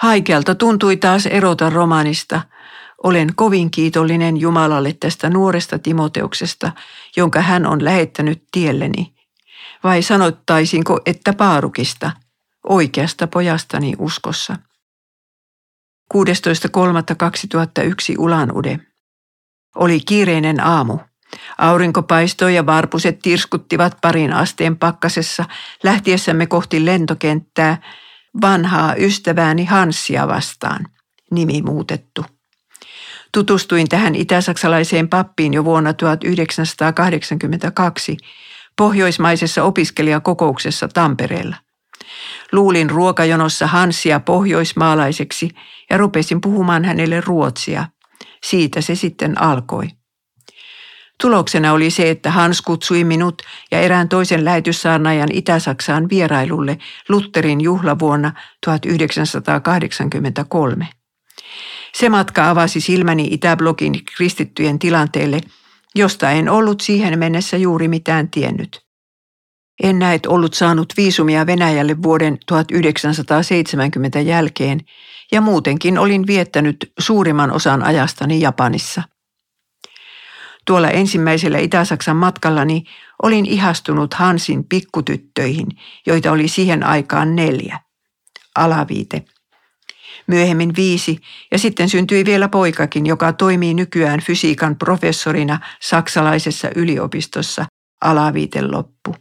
Haikealta 0.00 0.54
tuntui 0.54 0.96
taas 0.96 1.26
erota 1.26 1.70
romanista. 1.70 2.42
Olen 3.02 3.34
kovin 3.34 3.70
kiitollinen 3.70 4.36
Jumalalle 4.36 4.96
tästä 5.00 5.30
nuoresta 5.30 5.78
Timoteuksesta, 5.78 6.72
jonka 7.16 7.40
hän 7.40 7.66
on 7.66 7.84
lähettänyt 7.84 8.44
tielleni. 8.52 9.14
Vai 9.84 10.02
sanottaisinko, 10.02 11.00
että 11.06 11.32
paarukista, 11.32 12.12
oikeasta 12.68 13.26
pojastani 13.26 13.92
uskossa. 13.98 14.56
16.3.2001 16.14 16.20
Ulanude. 18.18 18.80
Oli 19.74 20.00
kiireinen 20.00 20.60
aamu. 20.60 20.98
Aurinko 21.58 22.02
paistoi 22.02 22.54
ja 22.54 22.66
varpuset 22.66 23.18
tirskuttivat 23.18 23.96
parin 24.02 24.32
asteen 24.32 24.76
pakkasessa 24.76 25.44
lähtiessämme 25.82 26.46
kohti 26.46 26.84
lentokenttää 26.84 27.82
vanhaa 28.40 28.94
ystävääni 28.94 29.64
Hanssia 29.64 30.28
vastaan, 30.28 30.86
nimi 31.30 31.62
muutettu. 31.62 32.24
Tutustuin 33.32 33.88
tähän 33.88 34.14
itäsaksalaiseen 34.14 35.08
pappiin 35.08 35.54
jo 35.54 35.64
vuonna 35.64 35.92
1982 35.92 38.16
pohjoismaisessa 38.76 39.62
opiskelijakokouksessa 39.62 40.88
Tampereella. 40.88 41.56
Luulin 42.52 42.90
ruokajonossa 42.90 43.66
Hansia 43.66 44.20
pohjoismaalaiseksi 44.20 45.50
ja 45.90 45.98
rupesin 45.98 46.40
puhumaan 46.40 46.84
hänelle 46.84 47.20
ruotsia. 47.20 47.86
Siitä 48.44 48.80
se 48.80 48.94
sitten 48.94 49.42
alkoi. 49.42 49.88
Tuloksena 51.22 51.72
oli 51.72 51.90
se, 51.90 52.10
että 52.10 52.30
Hans 52.30 52.62
kutsui 52.62 53.04
minut 53.04 53.42
ja 53.70 53.80
erään 53.80 54.08
toisen 54.08 54.44
lähetyssaarnaajan 54.44 55.28
Itä-Saksaan 55.32 56.08
vierailulle 56.08 56.78
Lutterin 57.08 57.60
juhlavuonna 57.60 58.32
1983. 58.64 60.88
Se 61.94 62.08
matka 62.08 62.50
avasi 62.50 62.80
silmäni 62.80 63.28
Itäblogin 63.30 64.04
kristittyjen 64.04 64.78
tilanteelle 64.78 65.40
josta 65.94 66.30
en 66.30 66.48
ollut 66.48 66.80
siihen 66.80 67.18
mennessä 67.18 67.56
juuri 67.56 67.88
mitään 67.88 68.30
tiennyt. 68.30 68.84
En 69.82 69.98
näet 69.98 70.26
ollut 70.26 70.54
saanut 70.54 70.92
viisumia 70.96 71.46
Venäjälle 71.46 72.02
vuoden 72.02 72.38
1970 72.46 74.20
jälkeen 74.20 74.80
ja 75.32 75.40
muutenkin 75.40 75.98
olin 75.98 76.26
viettänyt 76.26 76.92
suurimman 76.98 77.50
osan 77.50 77.82
ajastani 77.82 78.40
Japanissa. 78.40 79.02
Tuolla 80.66 80.88
ensimmäisellä 80.88 81.58
Itä-Saksan 81.58 82.16
matkallani 82.16 82.84
olin 83.22 83.46
ihastunut 83.46 84.14
Hansin 84.14 84.64
pikkutyttöihin, 84.64 85.66
joita 86.06 86.32
oli 86.32 86.48
siihen 86.48 86.82
aikaan 86.82 87.36
neljä. 87.36 87.80
Alaviite. 88.54 89.24
Myöhemmin 90.26 90.72
viisi 90.76 91.18
ja 91.52 91.58
sitten 91.58 91.88
syntyi 91.88 92.24
vielä 92.24 92.48
poikakin, 92.48 93.06
joka 93.06 93.32
toimii 93.32 93.74
nykyään 93.74 94.20
fysiikan 94.20 94.76
professorina 94.76 95.60
saksalaisessa 95.80 96.70
yliopistossa. 96.76 97.64
Alaviite 98.00 98.62
loppu. 98.62 99.14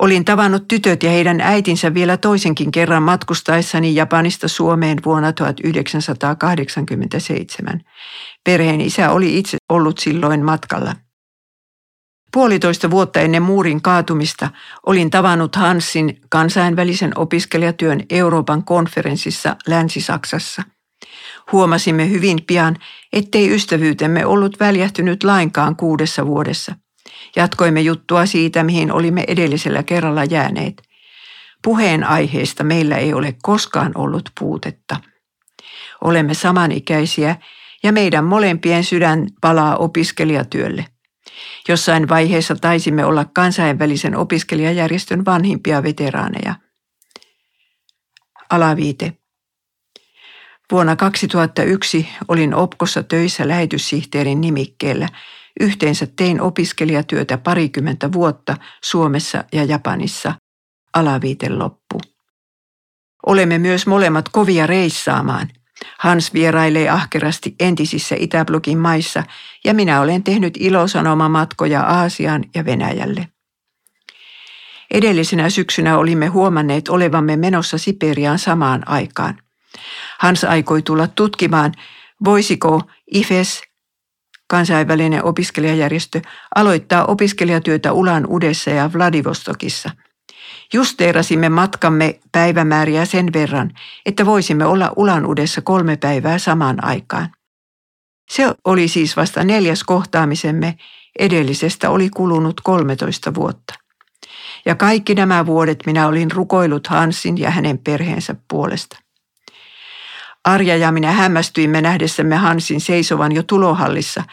Olin 0.00 0.24
tavannut 0.24 0.68
tytöt 0.68 1.02
ja 1.02 1.10
heidän 1.10 1.40
äitinsä 1.40 1.94
vielä 1.94 2.16
toisenkin 2.16 2.70
kerran 2.70 3.02
matkustaessani 3.02 3.94
Japanista 3.94 4.48
Suomeen 4.48 4.98
vuonna 5.04 5.32
1987. 5.32 7.80
Perheen 8.44 8.80
isä 8.80 9.10
oli 9.10 9.38
itse 9.38 9.56
ollut 9.68 9.98
silloin 9.98 10.44
matkalla. 10.44 10.96
Puolitoista 12.32 12.90
vuotta 12.90 13.20
ennen 13.20 13.42
muurin 13.42 13.82
kaatumista 13.82 14.50
olin 14.86 15.10
tavannut 15.10 15.56
Hansin 15.56 16.20
kansainvälisen 16.30 17.18
opiskelijatyön 17.18 18.00
Euroopan 18.10 18.64
konferenssissa 18.64 19.56
Länsi-Saksassa. 19.66 20.62
Huomasimme 21.52 22.10
hyvin 22.10 22.38
pian, 22.46 22.76
ettei 23.12 23.54
ystävyytemme 23.54 24.26
ollut 24.26 24.60
väljähtynyt 24.60 25.24
lainkaan 25.24 25.76
kuudessa 25.76 26.26
vuodessa. 26.26 26.74
Jatkoimme 27.36 27.80
juttua 27.80 28.26
siitä, 28.26 28.64
mihin 28.64 28.92
olimme 28.92 29.24
edellisellä 29.28 29.82
kerralla 29.82 30.24
jääneet. 30.24 30.82
Puheen 31.62 32.04
aiheesta 32.04 32.64
meillä 32.64 32.96
ei 32.96 33.14
ole 33.14 33.36
koskaan 33.42 33.92
ollut 33.94 34.30
puutetta. 34.40 34.96
Olemme 36.04 36.34
samanikäisiä 36.34 37.36
ja 37.84 37.92
meidän 37.92 38.24
molempien 38.24 38.84
sydän 38.84 39.26
palaa 39.40 39.76
opiskelijatyölle. 39.76 40.86
Jossain 41.68 42.08
vaiheessa 42.08 42.56
taisimme 42.56 43.04
olla 43.04 43.24
kansainvälisen 43.24 44.16
opiskelijajärjestön 44.16 45.24
vanhimpia 45.24 45.82
veteraaneja. 45.82 46.54
Alaviite. 48.50 49.12
Vuonna 50.72 50.96
2001 50.96 52.08
olin 52.28 52.54
Opkossa 52.54 53.02
töissä 53.02 53.48
lähetyssihteerin 53.48 54.40
nimikkeellä– 54.40 55.08
Yhteensä 55.60 56.06
tein 56.16 56.40
opiskelijatyötä 56.40 57.38
parikymmentä 57.38 58.12
vuotta 58.12 58.56
Suomessa 58.84 59.44
ja 59.52 59.64
Japanissa. 59.64 60.34
Alaviite 60.94 61.48
loppu. 61.50 62.00
Olemme 63.26 63.58
myös 63.58 63.86
molemmat 63.86 64.28
kovia 64.28 64.66
reissaamaan. 64.66 65.48
Hans 65.98 66.34
vierailee 66.34 66.88
ahkerasti 66.88 67.54
entisissä 67.60 68.16
Itäblogin 68.18 68.78
maissa 68.78 69.22
ja 69.64 69.74
minä 69.74 70.00
olen 70.00 70.22
tehnyt 70.22 70.56
ilosanomamatkoja 70.56 71.82
Aasiaan 71.82 72.44
ja 72.54 72.64
Venäjälle. 72.64 73.28
Edellisenä 74.90 75.50
syksynä 75.50 75.98
olimme 75.98 76.26
huomanneet 76.26 76.88
olevamme 76.88 77.36
menossa 77.36 77.78
Siperiaan 77.78 78.38
samaan 78.38 78.88
aikaan. 78.88 79.38
Hans 80.18 80.44
aikoi 80.44 80.82
tulla 80.82 81.06
tutkimaan, 81.06 81.72
voisiko 82.24 82.80
IFES 83.14 83.62
kansainvälinen 84.46 85.24
opiskelijajärjestö, 85.24 86.20
aloittaa 86.54 87.04
opiskelijatyötä 87.04 87.92
Ulan 87.92 88.26
Udessa 88.30 88.70
ja 88.70 88.90
Vladivostokissa. 88.92 89.90
Justeerasimme 90.74 91.48
matkamme 91.48 92.20
päivämääriä 92.32 93.04
sen 93.04 93.32
verran, 93.32 93.70
että 94.06 94.26
voisimme 94.26 94.64
olla 94.64 94.92
Ulan 94.96 95.26
Udessa 95.26 95.60
kolme 95.60 95.96
päivää 95.96 96.38
samaan 96.38 96.84
aikaan. 96.84 97.28
Se 98.30 98.54
oli 98.64 98.88
siis 98.88 99.16
vasta 99.16 99.44
neljäs 99.44 99.84
kohtaamisemme, 99.84 100.74
edellisestä 101.18 101.90
oli 101.90 102.10
kulunut 102.10 102.60
13 102.60 103.34
vuotta. 103.34 103.74
Ja 104.66 104.74
kaikki 104.74 105.14
nämä 105.14 105.46
vuodet 105.46 105.78
minä 105.86 106.06
olin 106.06 106.30
rukoillut 106.30 106.86
Hansin 106.86 107.38
ja 107.38 107.50
hänen 107.50 107.78
perheensä 107.78 108.34
puolesta. 108.48 108.98
Arja 110.44 110.76
ja 110.76 110.92
minä 110.92 111.12
hämmästyimme 111.12 111.80
nähdessämme 111.80 112.36
Hansin 112.36 112.80
seisovan 112.80 113.32
jo 113.32 113.42
tulohallissa 113.42 114.24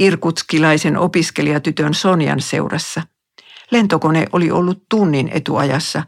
irkutskilaisen 0.00 0.96
opiskelijatytön 0.96 1.94
Sonjan 1.94 2.40
seurassa. 2.40 3.02
Lentokone 3.70 4.26
oli 4.32 4.50
ollut 4.50 4.82
tunnin 4.88 5.30
etuajassa, 5.32 6.02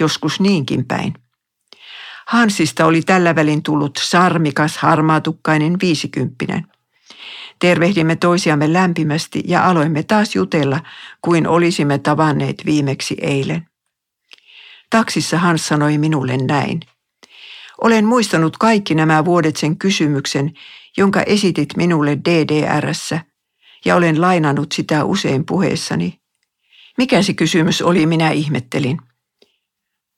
joskus 0.00 0.40
niinkin 0.40 0.84
päin. 0.84 1.14
Hansista 2.26 2.86
oli 2.86 3.02
tällä 3.02 3.34
välin 3.34 3.62
tullut 3.62 3.98
sarmikas, 4.02 4.78
harmaatukkainen 4.78 5.76
viisikymppinen. 5.82 6.66
Tervehdimme 7.58 8.16
toisiamme 8.16 8.72
lämpimästi 8.72 9.42
ja 9.46 9.66
aloimme 9.66 10.02
taas 10.02 10.34
jutella, 10.34 10.80
kuin 11.22 11.46
olisimme 11.46 11.98
tavanneet 11.98 12.62
viimeksi 12.66 13.16
eilen. 13.20 13.66
Taksissa 14.90 15.38
Hans 15.38 15.68
sanoi 15.68 15.98
minulle 15.98 16.36
näin– 16.36 16.80
olen 17.80 18.04
muistanut 18.04 18.56
kaikki 18.56 18.94
nämä 18.94 19.24
vuodet 19.24 19.56
sen 19.56 19.76
kysymyksen, 19.76 20.52
jonka 20.96 21.22
esitit 21.22 21.76
minulle 21.76 22.18
DDRssä, 22.18 23.20
ja 23.84 23.96
olen 23.96 24.20
lainannut 24.20 24.72
sitä 24.72 25.04
usein 25.04 25.46
puheessani. 25.46 26.20
Mikä 26.96 27.22
se 27.22 27.34
kysymys 27.34 27.82
oli, 27.82 28.06
minä 28.06 28.30
ihmettelin. 28.30 28.98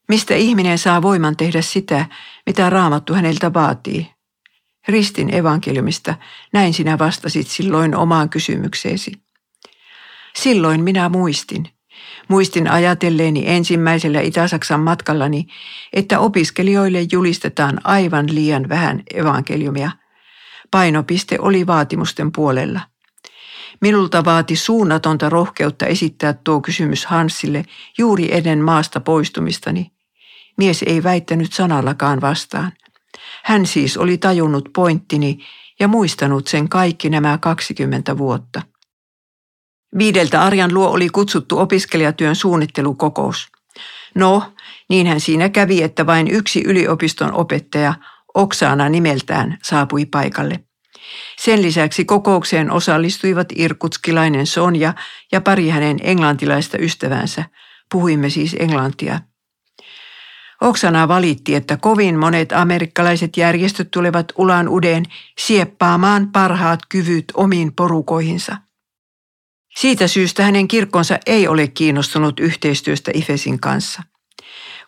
Mistä 0.09 0.35
ihminen 0.35 0.79
saa 0.79 1.03
voiman 1.03 1.37
tehdä 1.37 1.63
sitä, 1.63 2.07
mitä 2.47 2.71
raamattu 2.71 3.15
häneltä 3.15 3.55
vaatii? 3.55 4.11
Ristin 4.89 5.35
evankeliumista, 5.35 6.15
näin 6.53 6.75
sinä 6.75 6.99
vastasit 6.99 7.47
silloin 7.47 7.97
omaan 7.97 8.29
kysymykseesi. 8.29 9.13
Silloin 10.37 10.83
minä 10.83 11.09
muistin– 11.09 11.69
Muistin 12.29 12.71
ajatelleeni 12.71 13.43
ensimmäisellä 13.47 14.21
Itä-Saksan 14.21 14.81
matkallani, 14.81 15.47
että 15.93 16.19
opiskelijoille 16.19 17.07
julistetaan 17.13 17.81
aivan 17.85 18.35
liian 18.35 18.69
vähän 18.69 19.03
evankeliumia. 19.15 19.91
Painopiste 20.71 21.37
oli 21.41 21.67
vaatimusten 21.67 22.33
puolella. 22.33 22.81
Minulta 23.81 24.25
vaati 24.25 24.57
suunnatonta 24.57 25.29
rohkeutta 25.29 25.87
esittää 25.87 26.33
tuo 26.33 26.61
kysymys 26.61 27.07
Hansille 27.07 27.65
juuri 27.99 28.37
ennen 28.37 28.65
maasta 28.65 29.01
poistumistani. 29.01 29.93
Mies 30.57 30.83
ei 30.87 31.03
väittänyt 31.03 31.53
sanallakaan 31.53 32.21
vastaan. 32.21 32.73
Hän 33.45 33.67
siis 33.67 33.97
oli 33.97 34.19
tajunnut 34.19 34.69
pointtini 34.75 35.39
ja 35.81 35.89
muistanut 35.89 36.47
sen 36.47 36.69
kaikki 36.69 37.11
nämä 37.11 37.39
20 37.39 38.19
vuotta. 38.19 38.63
Viideltä 39.99 40.43
Arjan 40.43 40.75
luo 40.75 40.89
oli 40.89 41.09
kutsuttu 41.09 41.59
opiskelijatyön 41.59 42.37
suunnittelukokous. 42.37 43.49
No, 44.15 44.53
niinhän 44.89 45.21
siinä 45.21 45.49
kävi, 45.49 45.83
että 45.83 46.07
vain 46.07 46.29
yksi 46.31 46.63
yliopiston 46.63 47.33
opettaja, 47.33 47.95
Oksana 48.35 48.89
nimeltään, 48.89 49.59
saapui 49.63 50.07
paikalle. 50.07 50.68
Sen 51.39 51.63
lisäksi 51.63 52.05
kokoukseen 52.05 52.71
osallistuivat 52.71 53.49
irkutskilainen 53.57 54.47
Sonja 54.47 54.95
ja 55.33 55.41
pari 55.41 55.69
hänen 55.69 55.97
englantilaista 56.03 56.79
ystävänsä. 56.79 57.45
Puhuimme 57.93 58.31
siis 58.31 58.57
englantia. 58.59 59.21
Oksana 60.61 61.09
valitti, 61.09 61.55
että 61.55 61.77
kovin 61.77 62.19
monet 62.19 62.53
amerikkalaiset 62.53 63.37
järjestöt 63.37 63.91
tulevat 63.91 64.33
ulan 64.37 64.69
udeen 64.69 65.05
sieppaamaan 65.39 66.29
parhaat 66.33 66.81
kyvyt 66.89 67.25
omiin 67.35 67.73
porukoihinsa– 67.75 68.57
siitä 69.79 70.09
syystä 70.09 70.43
hänen 70.43 70.69
kirkkonsa 70.69 71.19
ei 71.27 71.49
ole 71.49 71.69
kiinnostunut 71.69 72.41
yhteistyöstä 72.41 73.11
Ifesin 73.15 73.61
kanssa. 73.61 74.03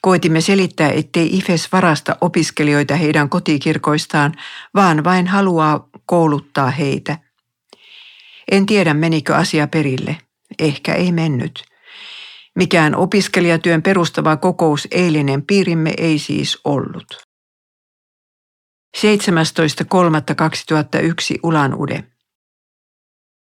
Koitimme 0.01 0.41
selittää, 0.41 0.91
ettei 0.91 1.37
Ifes 1.37 1.73
varasta 1.73 2.17
opiskelijoita 2.21 2.95
heidän 2.95 3.29
kotikirkoistaan, 3.29 4.35
vaan 4.75 5.05
vain 5.05 5.27
haluaa 5.27 5.89
kouluttaa 6.11 6.71
heitä. 6.71 7.19
En 8.51 8.67
tiedä, 8.67 8.95
menikö 8.95 9.37
asia 9.37 9.67
perille. 9.67 10.17
Ehkä 10.59 10.95
ei 10.95 11.13
mennyt. 11.13 11.65
Mikään 12.55 12.97
opiskelijatyön 12.97 13.83
perustava 13.83 14.37
kokous 14.37 14.89
eilinen 14.91 15.43
piirimme 15.43 15.95
ei 15.99 16.19
siis 16.19 16.59
ollut. 16.65 17.27
17.3.2001 18.97 19.03
Ulan 21.43 21.75
Ude. 21.75 22.05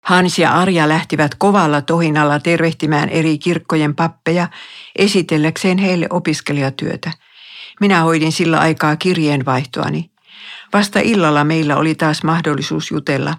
Hans 0.04 0.40
ja 0.40 0.52
Arja 0.54 0.90
lähtivät 0.90 1.36
kovalla 1.36 1.82
tohinalla 1.82 2.40
tervehtimään 2.40 3.10
eri 3.10 3.38
kirkkojen 3.38 3.96
pappeja 3.96 4.48
esitelläkseen 4.96 5.78
heille 5.78 6.08
opiskelijatyötä. 6.10 7.12
Minä 7.80 8.02
hoidin 8.02 8.32
sillä 8.32 8.60
aikaa 8.60 8.96
kirjeenvaihtoani. 8.96 10.12
Vasta 10.74 11.00
illalla 11.00 11.44
meillä 11.44 11.78
oli 11.78 11.96
taas 11.96 12.24
mahdollisuus 12.24 12.92
jutella. 12.92 13.38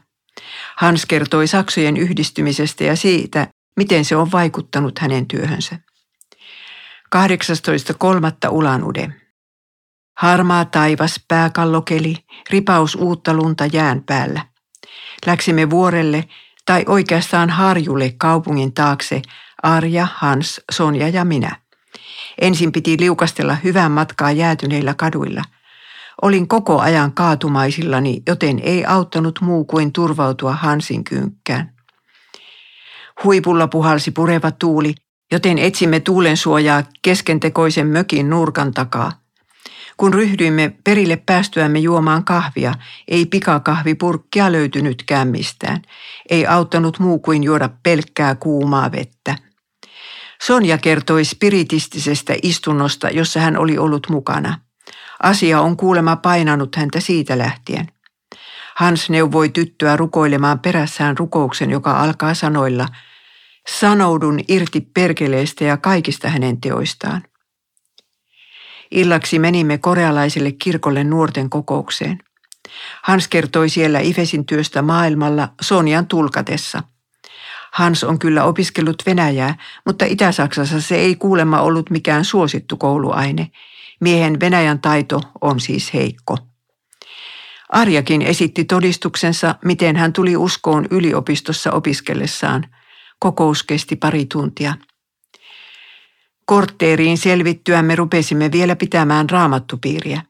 Hans 0.77 1.07
kertoi 1.07 1.47
saksojen 1.47 1.97
yhdistymisestä 1.97 2.85
ja 2.85 2.97
siitä, 2.97 3.49
miten 3.77 4.05
se 4.05 4.17
on 4.17 4.33
vaikuttanut 4.33 4.99
hänen 4.99 5.27
työhönsä. 5.27 5.79
18.3. 7.17 8.51
Ulanude. 8.51 9.13
Harmaa 10.19 10.65
taivas, 10.65 11.25
pääkallokeli, 11.29 12.17
ripaus 12.51 12.95
uutta 12.95 13.35
lunta 13.35 13.67
jään 13.73 14.03
päällä. 14.03 14.47
Läksimme 15.27 15.71
vuorelle, 15.71 16.25
tai 16.67 16.85
oikeastaan 16.87 17.51
harjulle 17.51 18.15
kaupungin 18.19 18.73
taakse, 18.73 19.23
Arja, 19.63 20.09
Hans, 20.15 20.61
Sonja 20.73 21.09
ja 21.09 21.25
minä. 21.25 21.57
Ensin 22.41 22.73
piti 22.73 22.97
liukastella 23.01 23.55
hyvän 23.55 23.93
matkaa 23.93 24.33
jäätyneillä 24.33 24.95
kaduilla. 24.95 25.45
Olin 26.23 26.49
koko 26.49 26.81
ajan 26.81 27.13
kaatumaisillani, 27.13 28.23
joten 28.29 28.59
ei 28.63 28.85
auttanut 28.85 29.39
muu 29.41 29.65
kuin 29.65 29.93
turvautua 29.93 30.53
Hansin 30.53 31.05
kynkkään. 31.05 31.75
Huipulla 33.25 33.69
puhalsi 33.69 34.11
pureva 34.11 34.51
tuuli, 34.51 34.95
joten 35.33 35.59
etsimme 35.59 36.01
tuulen 36.01 36.37
suojaa 36.37 36.83
keskentekoisen 37.03 37.87
mökin 37.87 38.31
nurkan 38.31 38.75
takaa. 38.75 39.13
Kun 39.97 40.15
ryhdyimme 40.15 40.75
perille 40.85 41.17
päästyämme 41.17 41.79
juomaan 41.79 42.25
kahvia, 42.25 42.75
ei 43.09 43.27
pikakahvipurkkia 43.27 44.53
löytynytkään 44.53 45.29
mistään. 45.29 45.83
Ei 46.31 46.47
auttanut 46.47 46.99
muu 46.99 47.19
kuin 47.19 47.43
juoda 47.43 47.71
pelkkää 47.83 48.35
kuumaa 48.35 48.93
vettä. 48.93 49.37
Sonja 50.43 50.79
kertoi 50.79 51.25
spiritistisestä 51.25 52.35
istunnosta, 52.43 53.11
jossa 53.11 53.41
hän 53.41 53.57
oli 53.57 53.79
ollut 53.79 54.07
mukana. 54.11 54.59
Asia 55.23 55.61
on 55.61 55.77
kuulema 55.77 56.17
painanut 56.17 56.77
häntä 56.77 57.01
siitä 57.01 57.39
lähtien. 57.39 57.87
Hans 58.77 59.11
neuvoi 59.11 59.49
tyttöä 59.49 59.97
rukoilemaan 59.97 60.59
perässään 60.59 61.19
rukouksen, 61.19 61.71
joka 61.71 62.01
alkaa 62.01 62.35
sanoilla– 62.35 62.89
Sanoudun 63.69 64.41
irti 64.49 64.81
perkeleestä 64.81 65.65
ja 65.65 65.77
kaikista 65.77 66.29
hänen 66.29 66.61
teoistaan. 66.61 67.23
Illaksi 68.91 69.39
menimme 69.39 69.79
korealaiselle 69.79 70.53
kirkolle 70.53 71.05
nuorten 71.05 71.51
kokoukseen. 71.51 72.19
Hans 73.03 73.29
kertoi 73.29 73.69
siellä 73.69 74.01
Ifesin 74.01 74.47
työstä 74.47 74.83
maailmalla 74.83 75.49
Sonjan 75.61 76.07
tulkatessa. 76.07 76.83
Hans 77.73 78.05
on 78.05 78.19
kyllä 78.19 78.45
opiskellut 78.45 79.03
Venäjää, 79.07 79.55
mutta 79.87 80.05
Itä-Saksassa 80.05 80.81
se 80.81 80.97
ei 80.97 81.17
kuulemma 81.17 81.61
ollut 81.61 81.91
mikään 81.91 82.25
suosittu 82.25 82.77
kouluaine. 82.77 83.51
Miehen 84.01 84.41
Venäjän 84.41 84.81
taito 84.81 85.21
on 85.41 85.61
siis 85.61 85.95
heikko. 85.95 86.37
Arjakin 87.69 88.23
esitti 88.23 88.65
todistuksensa, 88.65 89.55
miten 89.65 89.97
hän 89.97 90.13
tuli 90.13 90.37
uskoon 90.37 90.87
yliopistossa 90.91 91.73
opiskellessaan. 91.73 92.67
Kokous 93.19 93.63
kesti 93.63 93.97
pari 93.97 94.27
tuntia. 94.27 94.75
Kortteeriin 96.45 97.19
selvittyämme 97.19 97.97
rupesimme 97.97 98.53
vielä 98.53 98.77
pitämään 98.77 99.31
raamattupiiriä. 99.31 100.23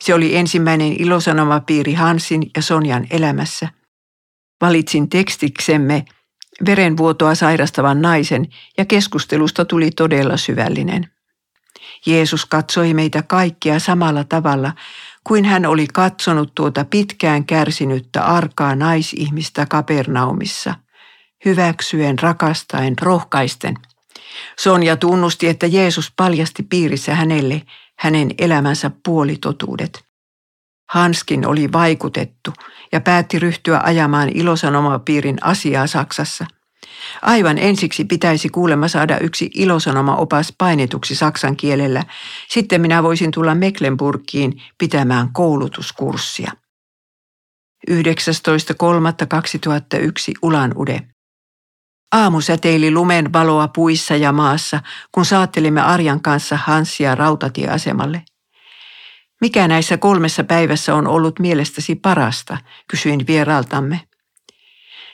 Se 0.00 0.14
oli 0.14 0.36
ensimmäinen 0.36 0.92
ilosanomapiiri 0.92 1.94
Hansin 1.94 2.50
ja 2.56 2.62
Sonjan 2.62 3.06
elämässä. 3.10 3.68
Valitsin 4.60 5.08
tekstiksemme 5.08 6.04
verenvuotoa 6.66 7.34
sairastavan 7.34 8.02
naisen 8.02 8.48
ja 8.78 8.84
keskustelusta 8.84 9.64
tuli 9.64 9.90
todella 9.90 10.36
syvällinen. 10.36 11.10
Jeesus 12.06 12.46
katsoi 12.46 12.94
meitä 12.94 13.22
kaikkia 13.22 13.78
samalla 13.78 14.24
tavalla 14.24 14.72
kuin 15.24 15.44
hän 15.44 15.66
oli 15.66 15.86
katsonut 15.86 16.54
tuota 16.54 16.84
pitkään 16.84 17.44
kärsinyttä 17.44 18.24
arkaa 18.24 18.74
naisihmistä 18.74 19.66
Kapernaumissa, 19.66 20.74
hyväksyen, 21.44 22.18
rakastaen, 22.18 22.94
rohkaisten– 23.00 23.74
Sonja 24.58 24.96
tunnusti, 24.96 25.48
että 25.48 25.66
Jeesus 25.66 26.12
paljasti 26.16 26.62
piirissä 26.62 27.14
hänelle 27.14 27.62
hänen 27.98 28.34
elämänsä 28.38 28.90
puolitotuudet. 29.04 30.04
Hanskin 30.90 31.46
oli 31.46 31.72
vaikutettu 31.72 32.52
ja 32.92 33.00
päätti 33.00 33.38
ryhtyä 33.38 33.80
ajamaan 33.84 34.28
ilosanomapiirin 34.28 35.38
asiaa 35.40 35.86
Saksassa. 35.86 36.46
Aivan 37.22 37.58
ensiksi 37.58 38.04
pitäisi 38.04 38.48
kuulemma 38.48 38.88
saada 38.88 39.18
yksi 39.18 39.50
ilosanoma-opas 39.54 40.54
painetuksi 40.58 41.14
saksan 41.14 41.56
kielellä. 41.56 42.04
Sitten 42.48 42.80
minä 42.80 43.02
voisin 43.02 43.30
tulla 43.30 43.54
Mecklenburgiin 43.54 44.62
pitämään 44.78 45.32
koulutuskurssia. 45.32 46.52
19.3.2001 47.90 47.94
Ulan 50.42 50.72
Ude. 50.76 51.00
Aamu 52.12 52.40
säteili 52.40 52.90
lumen 52.90 53.32
valoa 53.32 53.68
puissa 53.68 54.16
ja 54.16 54.32
maassa, 54.32 54.80
kun 55.12 55.24
saattelimme 55.24 55.80
Arjan 55.80 56.22
kanssa 56.22 56.56
Hansia 56.56 57.14
rautatieasemalle. 57.14 58.24
Mikä 59.40 59.68
näissä 59.68 59.96
kolmessa 59.96 60.44
päivässä 60.44 60.94
on 60.94 61.06
ollut 61.06 61.38
mielestäsi 61.38 61.94
parasta, 61.94 62.58
kysyin 62.88 63.26
vieraltamme. 63.26 64.00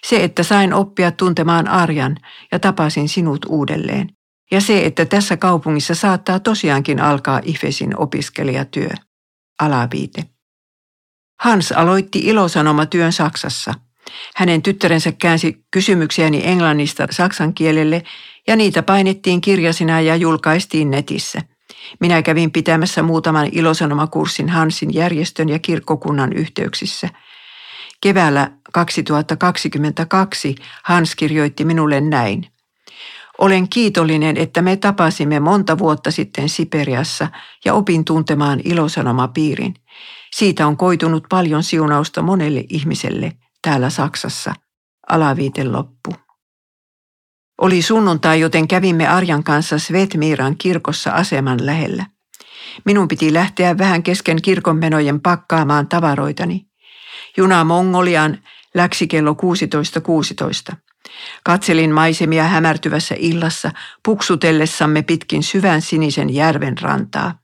Se, 0.06 0.24
että 0.24 0.42
sain 0.42 0.74
oppia 0.74 1.12
tuntemaan 1.12 1.68
Arjan 1.68 2.16
ja 2.52 2.58
tapasin 2.58 3.08
sinut 3.08 3.46
uudelleen. 3.48 4.08
Ja 4.50 4.61
se, 4.61 4.87
että 4.87 5.04
tässä 5.04 5.37
kaupungissa 5.37 5.94
saattaa 5.94 6.40
tosiaankin 6.40 7.00
alkaa 7.00 7.40
Ifesin 7.44 7.98
opiskelijatyö. 7.98 8.90
Alaviite. 9.61 10.24
Hans 11.40 11.72
aloitti 11.72 12.18
ilosanomatyön 12.18 13.12
Saksassa– 13.12 13.74
hänen 14.37 14.62
tyttärensä 14.62 15.12
käänsi 15.12 15.64
kysymyksiäni 15.70 16.40
englannista 16.44 17.06
saksan 17.11 17.54
kielelle 17.54 18.02
ja 18.46 18.56
niitä 18.56 18.82
painettiin 18.82 19.40
kirjasina 19.40 20.00
ja 20.00 20.16
julkaistiin 20.16 20.90
netissä. 20.90 21.40
Minä 22.00 22.22
kävin 22.22 22.50
pitämässä 22.50 23.02
muutaman 23.02 23.48
ilosanomakurssin 23.52 24.48
Hansin 24.48 24.94
järjestön 24.94 25.48
ja 25.48 25.58
kirkkokunnan 25.58 26.32
yhteyksissä. 26.32 27.08
Keväällä 28.00 28.50
2022 28.72 30.54
Hans 30.84 31.14
kirjoitti 31.14 31.64
minulle 31.64 32.00
näin. 32.00 32.46
Olen 33.38 33.68
kiitollinen, 33.68 34.37
että 34.37 34.62
me 34.62 34.76
tapasimme 34.76 35.40
monta 35.40 35.78
vuotta 35.78 36.11
sitten 36.11 36.48
Siperiassa 36.48 37.28
ja 37.64 37.74
opin 37.74 38.04
tuntemaan 38.04 38.61
ilosanomapiirin. 38.64 39.74
Siitä 40.34 40.66
on 40.66 40.76
koitunut 40.76 41.24
paljon 41.28 41.62
siunausta 41.62 42.22
monelle 42.22 42.64
ihmiselle– 42.68 43.32
täällä 43.62 43.90
Saksassa. 43.90 44.54
Alaviite 45.08 45.64
loppu. 45.64 46.14
Oli 47.61 47.82
sunnuntai, 47.82 48.40
joten 48.40 48.68
kävimme 48.68 49.06
Arjan 49.06 49.44
kanssa 49.44 49.78
Svetmiiran 49.78 50.56
kirkossa 50.58 51.11
aseman 51.11 51.66
lähellä. 51.66 52.06
Minun 52.84 53.08
piti 53.08 53.32
lähteä 53.32 53.78
vähän 53.78 54.02
kesken 54.02 54.42
kirkonmenojen 54.42 55.20
pakkaamaan 55.20 55.88
tavaroitani. 55.88 56.67
Juna 57.38 57.64
Mongoliaan 57.64 58.38
läksi 58.74 59.07
kello 59.07 59.33
16.16. 59.33 60.72
.16. 60.72 60.77
Katselin 61.44 61.92
maisemia 61.92 62.44
hämärtyvässä 62.44 63.14
illassa 63.18 63.70
puksutellessamme 64.05 65.03
pitkin 65.03 65.42
syvän 65.42 65.83
sinisen 65.83 66.35
järven 66.35 66.79
rantaa. 66.79 67.38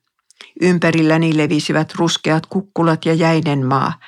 Ympärilläni 0.61 1.37
levisivät 1.37 1.95
ruskeat 1.95 2.47
kukkulat 2.47 3.07
ja 3.07 3.15
jäinen 3.15 3.67
maa– 3.67 3.93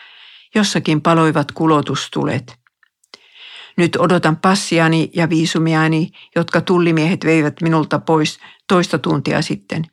Jossakin 0.57 1.01
paloivat 1.03 1.53
kulotustulet. 1.53 2.59
Nyt 3.77 3.97
odotan 3.97 4.37
passiani 4.37 5.11
ja 5.15 5.29
viisumiani, 5.29 6.11
jotka 6.37 6.61
tullimiehet 6.61 7.25
veivät 7.25 7.61
minulta 7.63 7.99
pois 7.99 8.39
toista 8.69 8.99
tuntia 8.99 9.43
sitten. 9.43 9.85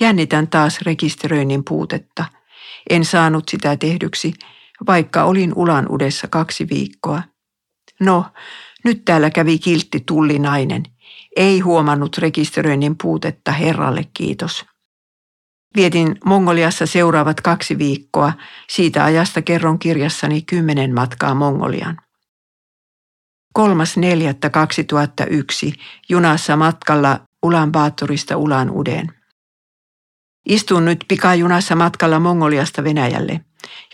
Jännitän 0.00 0.48
taas 0.48 0.80
rekisteröinnin 0.80 1.64
puutetta. 1.64 2.24
En 2.90 3.04
saanut 3.04 3.48
sitä 3.48 3.76
tehdyksi, 3.76 4.32
vaikka 4.86 5.24
olin 5.24 5.52
ulan 5.56 5.86
udessa 5.90 6.28
kaksi 6.28 6.68
viikkoa. 6.68 7.22
No, 8.00 8.24
nyt 8.84 9.04
täällä 9.04 9.30
kävi 9.30 9.58
kiltti 9.58 10.00
tullinainen. 10.06 10.82
Ei 11.36 11.60
huomannut 11.60 12.18
rekisteröinnin 12.18 12.96
puutetta, 13.02 13.52
herralle 13.52 14.04
kiitos. 14.14 14.66
Vietin 15.76 16.16
Mongoliassa 16.24 16.86
seuraavat 16.86 17.40
kaksi 17.40 17.78
viikkoa. 17.78 18.32
Siitä 18.70 19.04
ajasta 19.04 19.42
kerron 19.42 19.78
kirjassani 19.78 20.42
kymmenen 20.42 20.94
matkaa 20.94 21.34
Mongolian. 21.34 21.96
3.4.2001 23.58 23.64
junassa 26.08 26.56
matkalla 26.56 27.20
Ulan 27.42 27.72
Baaturista 27.72 28.36
Ulan 28.36 28.70
Udeen. 28.70 29.14
Istun 30.48 30.84
nyt 30.84 31.04
pikajunassa 31.08 31.76
matkalla 31.76 32.20
Mongoliasta 32.20 32.84
Venäjälle, 32.84 33.40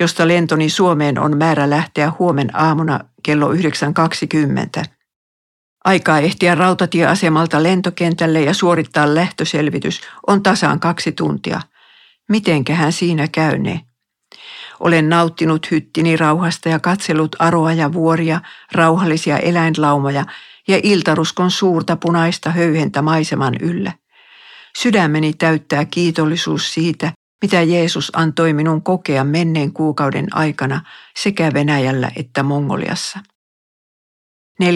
josta 0.00 0.28
lentoni 0.28 0.70
Suomeen 0.70 1.18
on 1.18 1.37
määrä 1.37 1.70
lähteä 1.70 2.12
huomen 2.18 2.56
aamuna 2.56 3.00
kello 3.22 3.52
9.20. 3.52 4.84
Aikaa 5.84 6.18
ehtiä 6.18 6.54
rautatieasemalta 6.54 7.62
lentokentälle 7.62 8.40
ja 8.40 8.54
suorittaa 8.54 9.14
lähtöselvitys 9.14 10.00
on 10.26 10.42
tasaan 10.42 10.80
kaksi 10.80 11.12
tuntia. 11.12 11.60
Mitenkähän 12.28 12.92
siinä 12.92 13.28
käynee? 13.28 13.80
Olen 14.80 15.08
nauttinut 15.08 15.70
hyttini 15.70 16.16
rauhasta 16.16 16.68
ja 16.68 16.78
katsellut 16.78 17.37
aroa 17.38 17.72
ja 17.72 17.92
vuoria, 17.92 18.40
rauhallisia 18.72 19.38
eläinlaumoja 19.38 20.24
ja 20.68 20.80
iltaruskon 20.82 21.50
suurta 21.50 21.96
punaista 21.96 22.50
höyhentä 22.50 23.02
maiseman 23.02 23.54
yllä. 23.60 23.92
Sydämeni 24.78 25.32
täyttää 25.32 25.84
kiitollisuus 25.84 26.74
siitä, 26.74 27.12
mitä 27.42 27.62
Jeesus 27.62 28.12
antoi 28.16 28.52
minun 28.52 28.82
kokea 28.82 29.24
menneen 29.24 29.72
kuukauden 29.72 30.36
aikana 30.36 30.80
sekä 31.16 31.50
Venäjällä 31.54 32.10
että 32.16 32.42
Mongoliassa. 32.42 33.18
4.4.2001 34.62 34.66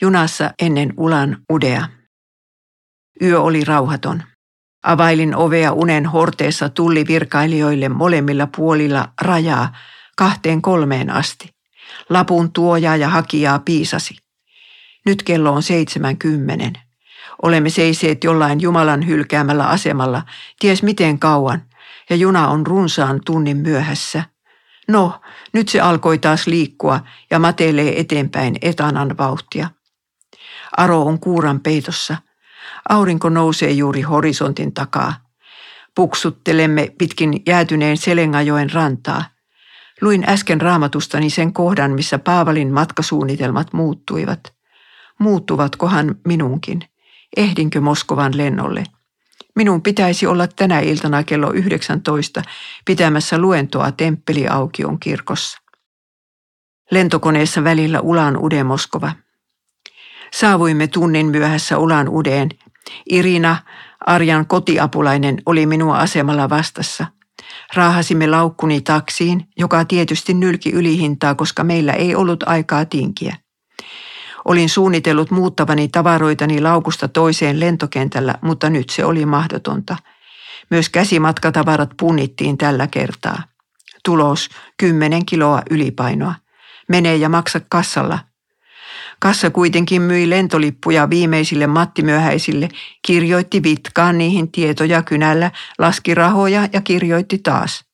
junassa 0.00 0.54
ennen 0.62 0.94
Ulan 0.96 1.42
Udea. 1.52 1.88
Yö 3.22 3.40
oli 3.40 3.64
rauhaton. 3.64 4.22
Availin 4.82 5.34
ovea 5.36 5.72
unen 5.72 6.06
horteessa 6.06 6.68
tulli 6.68 7.06
virkailijoille 7.06 7.88
molemmilla 7.88 8.48
puolilla 8.56 9.12
rajaa 9.20 9.72
kahteen 10.16 10.62
kolmeen 10.62 11.10
asti. 11.10 11.48
Lapun 12.08 12.52
tuojaa 12.52 12.96
ja 12.96 13.08
hakijaa 13.08 13.58
piisasi. 13.58 14.16
Nyt 15.06 15.22
kello 15.22 15.52
on 15.52 15.62
seitsemän 15.62 16.16
kymmenen. 16.16 16.72
Olemme 17.42 17.70
seiseet 17.70 18.24
jollain 18.24 18.60
Jumalan 18.60 19.06
hylkäämällä 19.06 19.68
asemalla, 19.68 20.22
ties 20.58 20.82
miten 20.82 21.18
kauan, 21.18 21.62
ja 22.10 22.16
juna 22.16 22.48
on 22.48 22.66
runsaan 22.66 23.20
tunnin 23.26 23.56
myöhässä. 23.56 24.22
No, 24.88 25.20
nyt 25.52 25.68
se 25.68 25.80
alkoi 25.80 26.18
taas 26.18 26.46
liikkua 26.46 27.00
ja 27.30 27.38
matelee 27.38 28.00
eteenpäin 28.00 28.56
etanan 28.62 29.18
vauhtia. 29.18 29.70
Aro 30.76 31.02
on 31.02 31.20
kuuran 31.20 31.60
peitossa. 31.60 32.16
Aurinko 32.88 33.28
nousee 33.28 33.70
juuri 33.70 34.02
horisontin 34.02 34.74
takaa. 34.74 35.14
Puksuttelemme 35.94 36.88
pitkin 36.98 37.42
jäätyneen 37.46 37.96
Selengajoen 37.96 38.72
rantaa. 38.72 39.24
Luin 40.00 40.24
äsken 40.28 40.60
raamatustani 40.60 41.30
sen 41.30 41.52
kohdan, 41.52 41.90
missä 41.90 42.18
Paavalin 42.18 42.72
matkasuunnitelmat 42.72 43.72
muuttuivat. 43.72 44.40
Muuttuvatkohan 45.18 46.14
minunkin? 46.26 46.80
Ehdinkö 47.36 47.80
Moskovan 47.80 48.36
lennolle? 48.36 48.84
Minun 49.56 49.82
pitäisi 49.82 50.26
olla 50.26 50.46
tänä 50.46 50.80
iltana 50.80 51.24
kello 51.24 51.52
19 51.52 52.42
pitämässä 52.84 53.38
luentoa 53.38 53.92
Temppeliaukion 53.92 55.00
kirkossa. 55.00 55.58
Lentokoneessa 56.90 57.64
välillä 57.64 58.00
Ulan 58.00 58.36
Ude 58.36 58.64
Moskova. 58.64 59.12
Saavuimme 60.32 60.86
tunnin 60.86 61.26
myöhässä 61.26 61.78
Ulan 61.78 62.08
Udeen. 62.08 62.48
Irina, 63.10 63.56
Arjan 64.06 64.46
kotiapulainen, 64.46 65.42
oli 65.46 65.66
minua 65.66 65.98
asemalla 65.98 66.48
vastassa. 66.48 67.06
Raahasimme 67.74 68.26
laukkuni 68.26 68.80
taksiin, 68.80 69.48
joka 69.58 69.84
tietysti 69.84 70.34
nylki 70.34 70.70
ylihintaa, 70.70 71.34
koska 71.34 71.64
meillä 71.64 71.92
ei 71.92 72.14
ollut 72.14 72.42
aikaa 72.46 72.84
tinkiä. 72.84 73.36
Olin 74.44 74.68
suunnitellut 74.68 75.30
muuttavani 75.30 75.88
tavaroitani 75.88 76.60
laukusta 76.60 77.08
toiseen 77.08 77.60
lentokentällä, 77.60 78.34
mutta 78.42 78.70
nyt 78.70 78.90
se 78.90 79.04
oli 79.04 79.26
mahdotonta. 79.26 79.96
Myös 80.70 80.88
käsimatkatavarat 80.88 81.90
punnittiin 82.00 82.58
tällä 82.58 82.86
kertaa. 82.86 83.42
Tulos 84.04 84.48
10 84.76 85.26
kiloa 85.26 85.62
ylipainoa. 85.70 86.34
Mene 86.88 87.16
ja 87.16 87.28
maksa 87.28 87.60
kassalla. 87.68 88.18
Kassa 89.18 89.50
kuitenkin 89.50 90.02
myi 90.02 90.30
lentolippuja 90.30 91.10
viimeisille 91.10 91.66
mattimyöhäisille, 91.66 92.68
kirjoitti 93.06 93.62
vitkaan 93.62 94.18
niihin 94.18 94.52
tietoja 94.52 95.02
kynällä, 95.02 95.50
laski 95.78 96.14
rahoja 96.14 96.68
ja 96.72 96.80
kirjoitti 96.80 97.38
taas– 97.38 97.84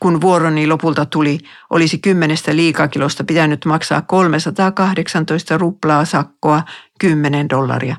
kun 0.00 0.20
vuoroni 0.20 0.66
lopulta 0.66 1.06
tuli, 1.06 1.38
olisi 1.70 1.98
kymmenestä 1.98 2.56
liikakilosta 2.56 3.24
pitänyt 3.24 3.64
maksaa 3.64 4.02
318 4.02 5.58
ruplaa 5.58 6.04
sakkoa 6.04 6.62
10 7.00 7.48
dollaria. 7.48 7.96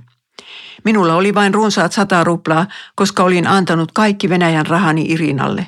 Minulla 0.86 1.16
oli 1.16 1.34
vain 1.34 1.54
runsaat 1.54 1.92
100 1.92 2.24
ruplaa, 2.24 2.68
koska 2.96 3.24
olin 3.24 3.48
antanut 3.48 3.92
kaikki 3.92 4.30
Venäjän 4.30 4.66
rahani 4.66 5.06
Irinalle. 5.10 5.68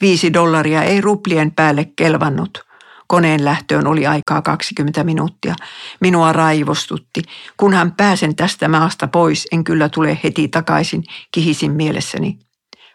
Viisi 0.00 0.32
dollaria 0.32 0.82
ei 0.82 1.00
ruplien 1.00 1.50
päälle 1.50 1.84
kelvannut. 1.96 2.64
Koneen 3.06 3.44
lähtöön 3.44 3.86
oli 3.86 4.06
aikaa 4.06 4.42
20 4.42 5.04
minuuttia. 5.04 5.54
Minua 6.00 6.32
raivostutti. 6.32 7.22
Kunhan 7.56 7.92
pääsen 7.92 8.36
tästä 8.36 8.68
maasta 8.68 9.08
pois, 9.08 9.48
en 9.52 9.64
kyllä 9.64 9.88
tule 9.88 10.18
heti 10.24 10.48
takaisin, 10.48 11.04
kihisin 11.32 11.72
mielessäni 11.72 12.38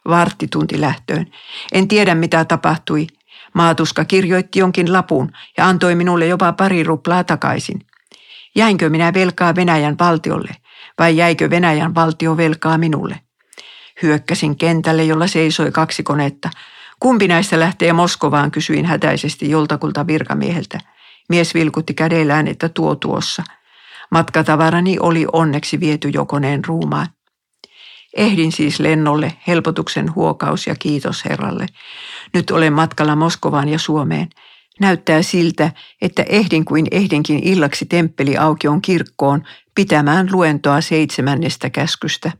varttitunti 0.08 0.82
lähtöön. 0.82 1.26
En 1.72 1.88
tiedä 1.88 2.15
mitä 2.15 2.46
tapahtui. 2.46 3.08
Maatuska 3.54 4.06
kirjoitti 4.06 4.60
jonkin 4.60 4.94
lapun 4.94 5.32
ja 5.58 5.68
antoi 5.68 5.96
minulle 5.96 6.28
jopa 6.28 6.54
pari 6.54 6.84
ruplaa 6.84 7.24
takaisin. 7.24 7.82
Jäinkö 8.56 8.89
minä 8.89 9.13
velkaa 9.13 9.56
Venäjän 9.56 9.96
valtiolle 10.00 10.52
vai 11.00 11.18
jäikö 11.18 11.50
Venäjän 11.50 11.96
valtio 11.96 12.38
velkaa 12.38 12.78
minulle? 12.78 13.20
Hyökkäsin 14.02 14.58
kentälle, 14.58 15.04
jolla 15.04 15.28
seisoi 15.28 15.72
kaksi 15.72 16.04
konetta. 16.04 16.50
Kumpi 17.00 17.28
näistä 17.28 17.60
lähtee 17.60 17.94
Moskovaan, 17.94 18.52
kysyin 18.52 18.86
hätäisesti 18.86 19.50
joltakulta 19.50 20.08
virkamieheltä. 20.08 20.80
Mies 21.30 21.54
vilkutti 21.54 21.94
kädellään, 21.94 22.48
että 22.48 22.70
tuo 22.70 22.96
tuossa. 22.96 23.44
Matkatavarani 24.12 24.98
oli 25.00 25.26
onneksi 25.34 25.80
viety 25.80 26.10
jokoneen 26.10 26.65
ruumaan. 26.65 27.08
Ehdin 28.15 28.51
siis 28.51 28.80
lennolle, 28.80 29.34
helpotuksen 29.47 30.15
huokaus 30.15 30.67
ja 30.67 30.75
kiitos 30.80 31.25
Herralle. 31.25 31.65
Nyt 32.34 32.51
olen 32.51 32.73
matkalla 32.73 33.15
Moskovaan 33.15 33.69
ja 33.69 33.80
Suomeen. 33.80 34.30
Näyttää 34.80 35.21
siltä, 35.21 35.71
että 36.01 36.23
ehdin 36.30 36.65
kuin 36.65 36.88
ehdinkin 36.91 37.39
illaksi 37.43 37.86
temppeli 37.86 38.38
auki 38.38 38.67
on 38.67 38.82
kirkkoon 38.82 39.43
pitämään 39.75 40.28
luentoa 40.32 40.82
seitsemännestä 40.82 41.69
käskystä. 41.69 42.32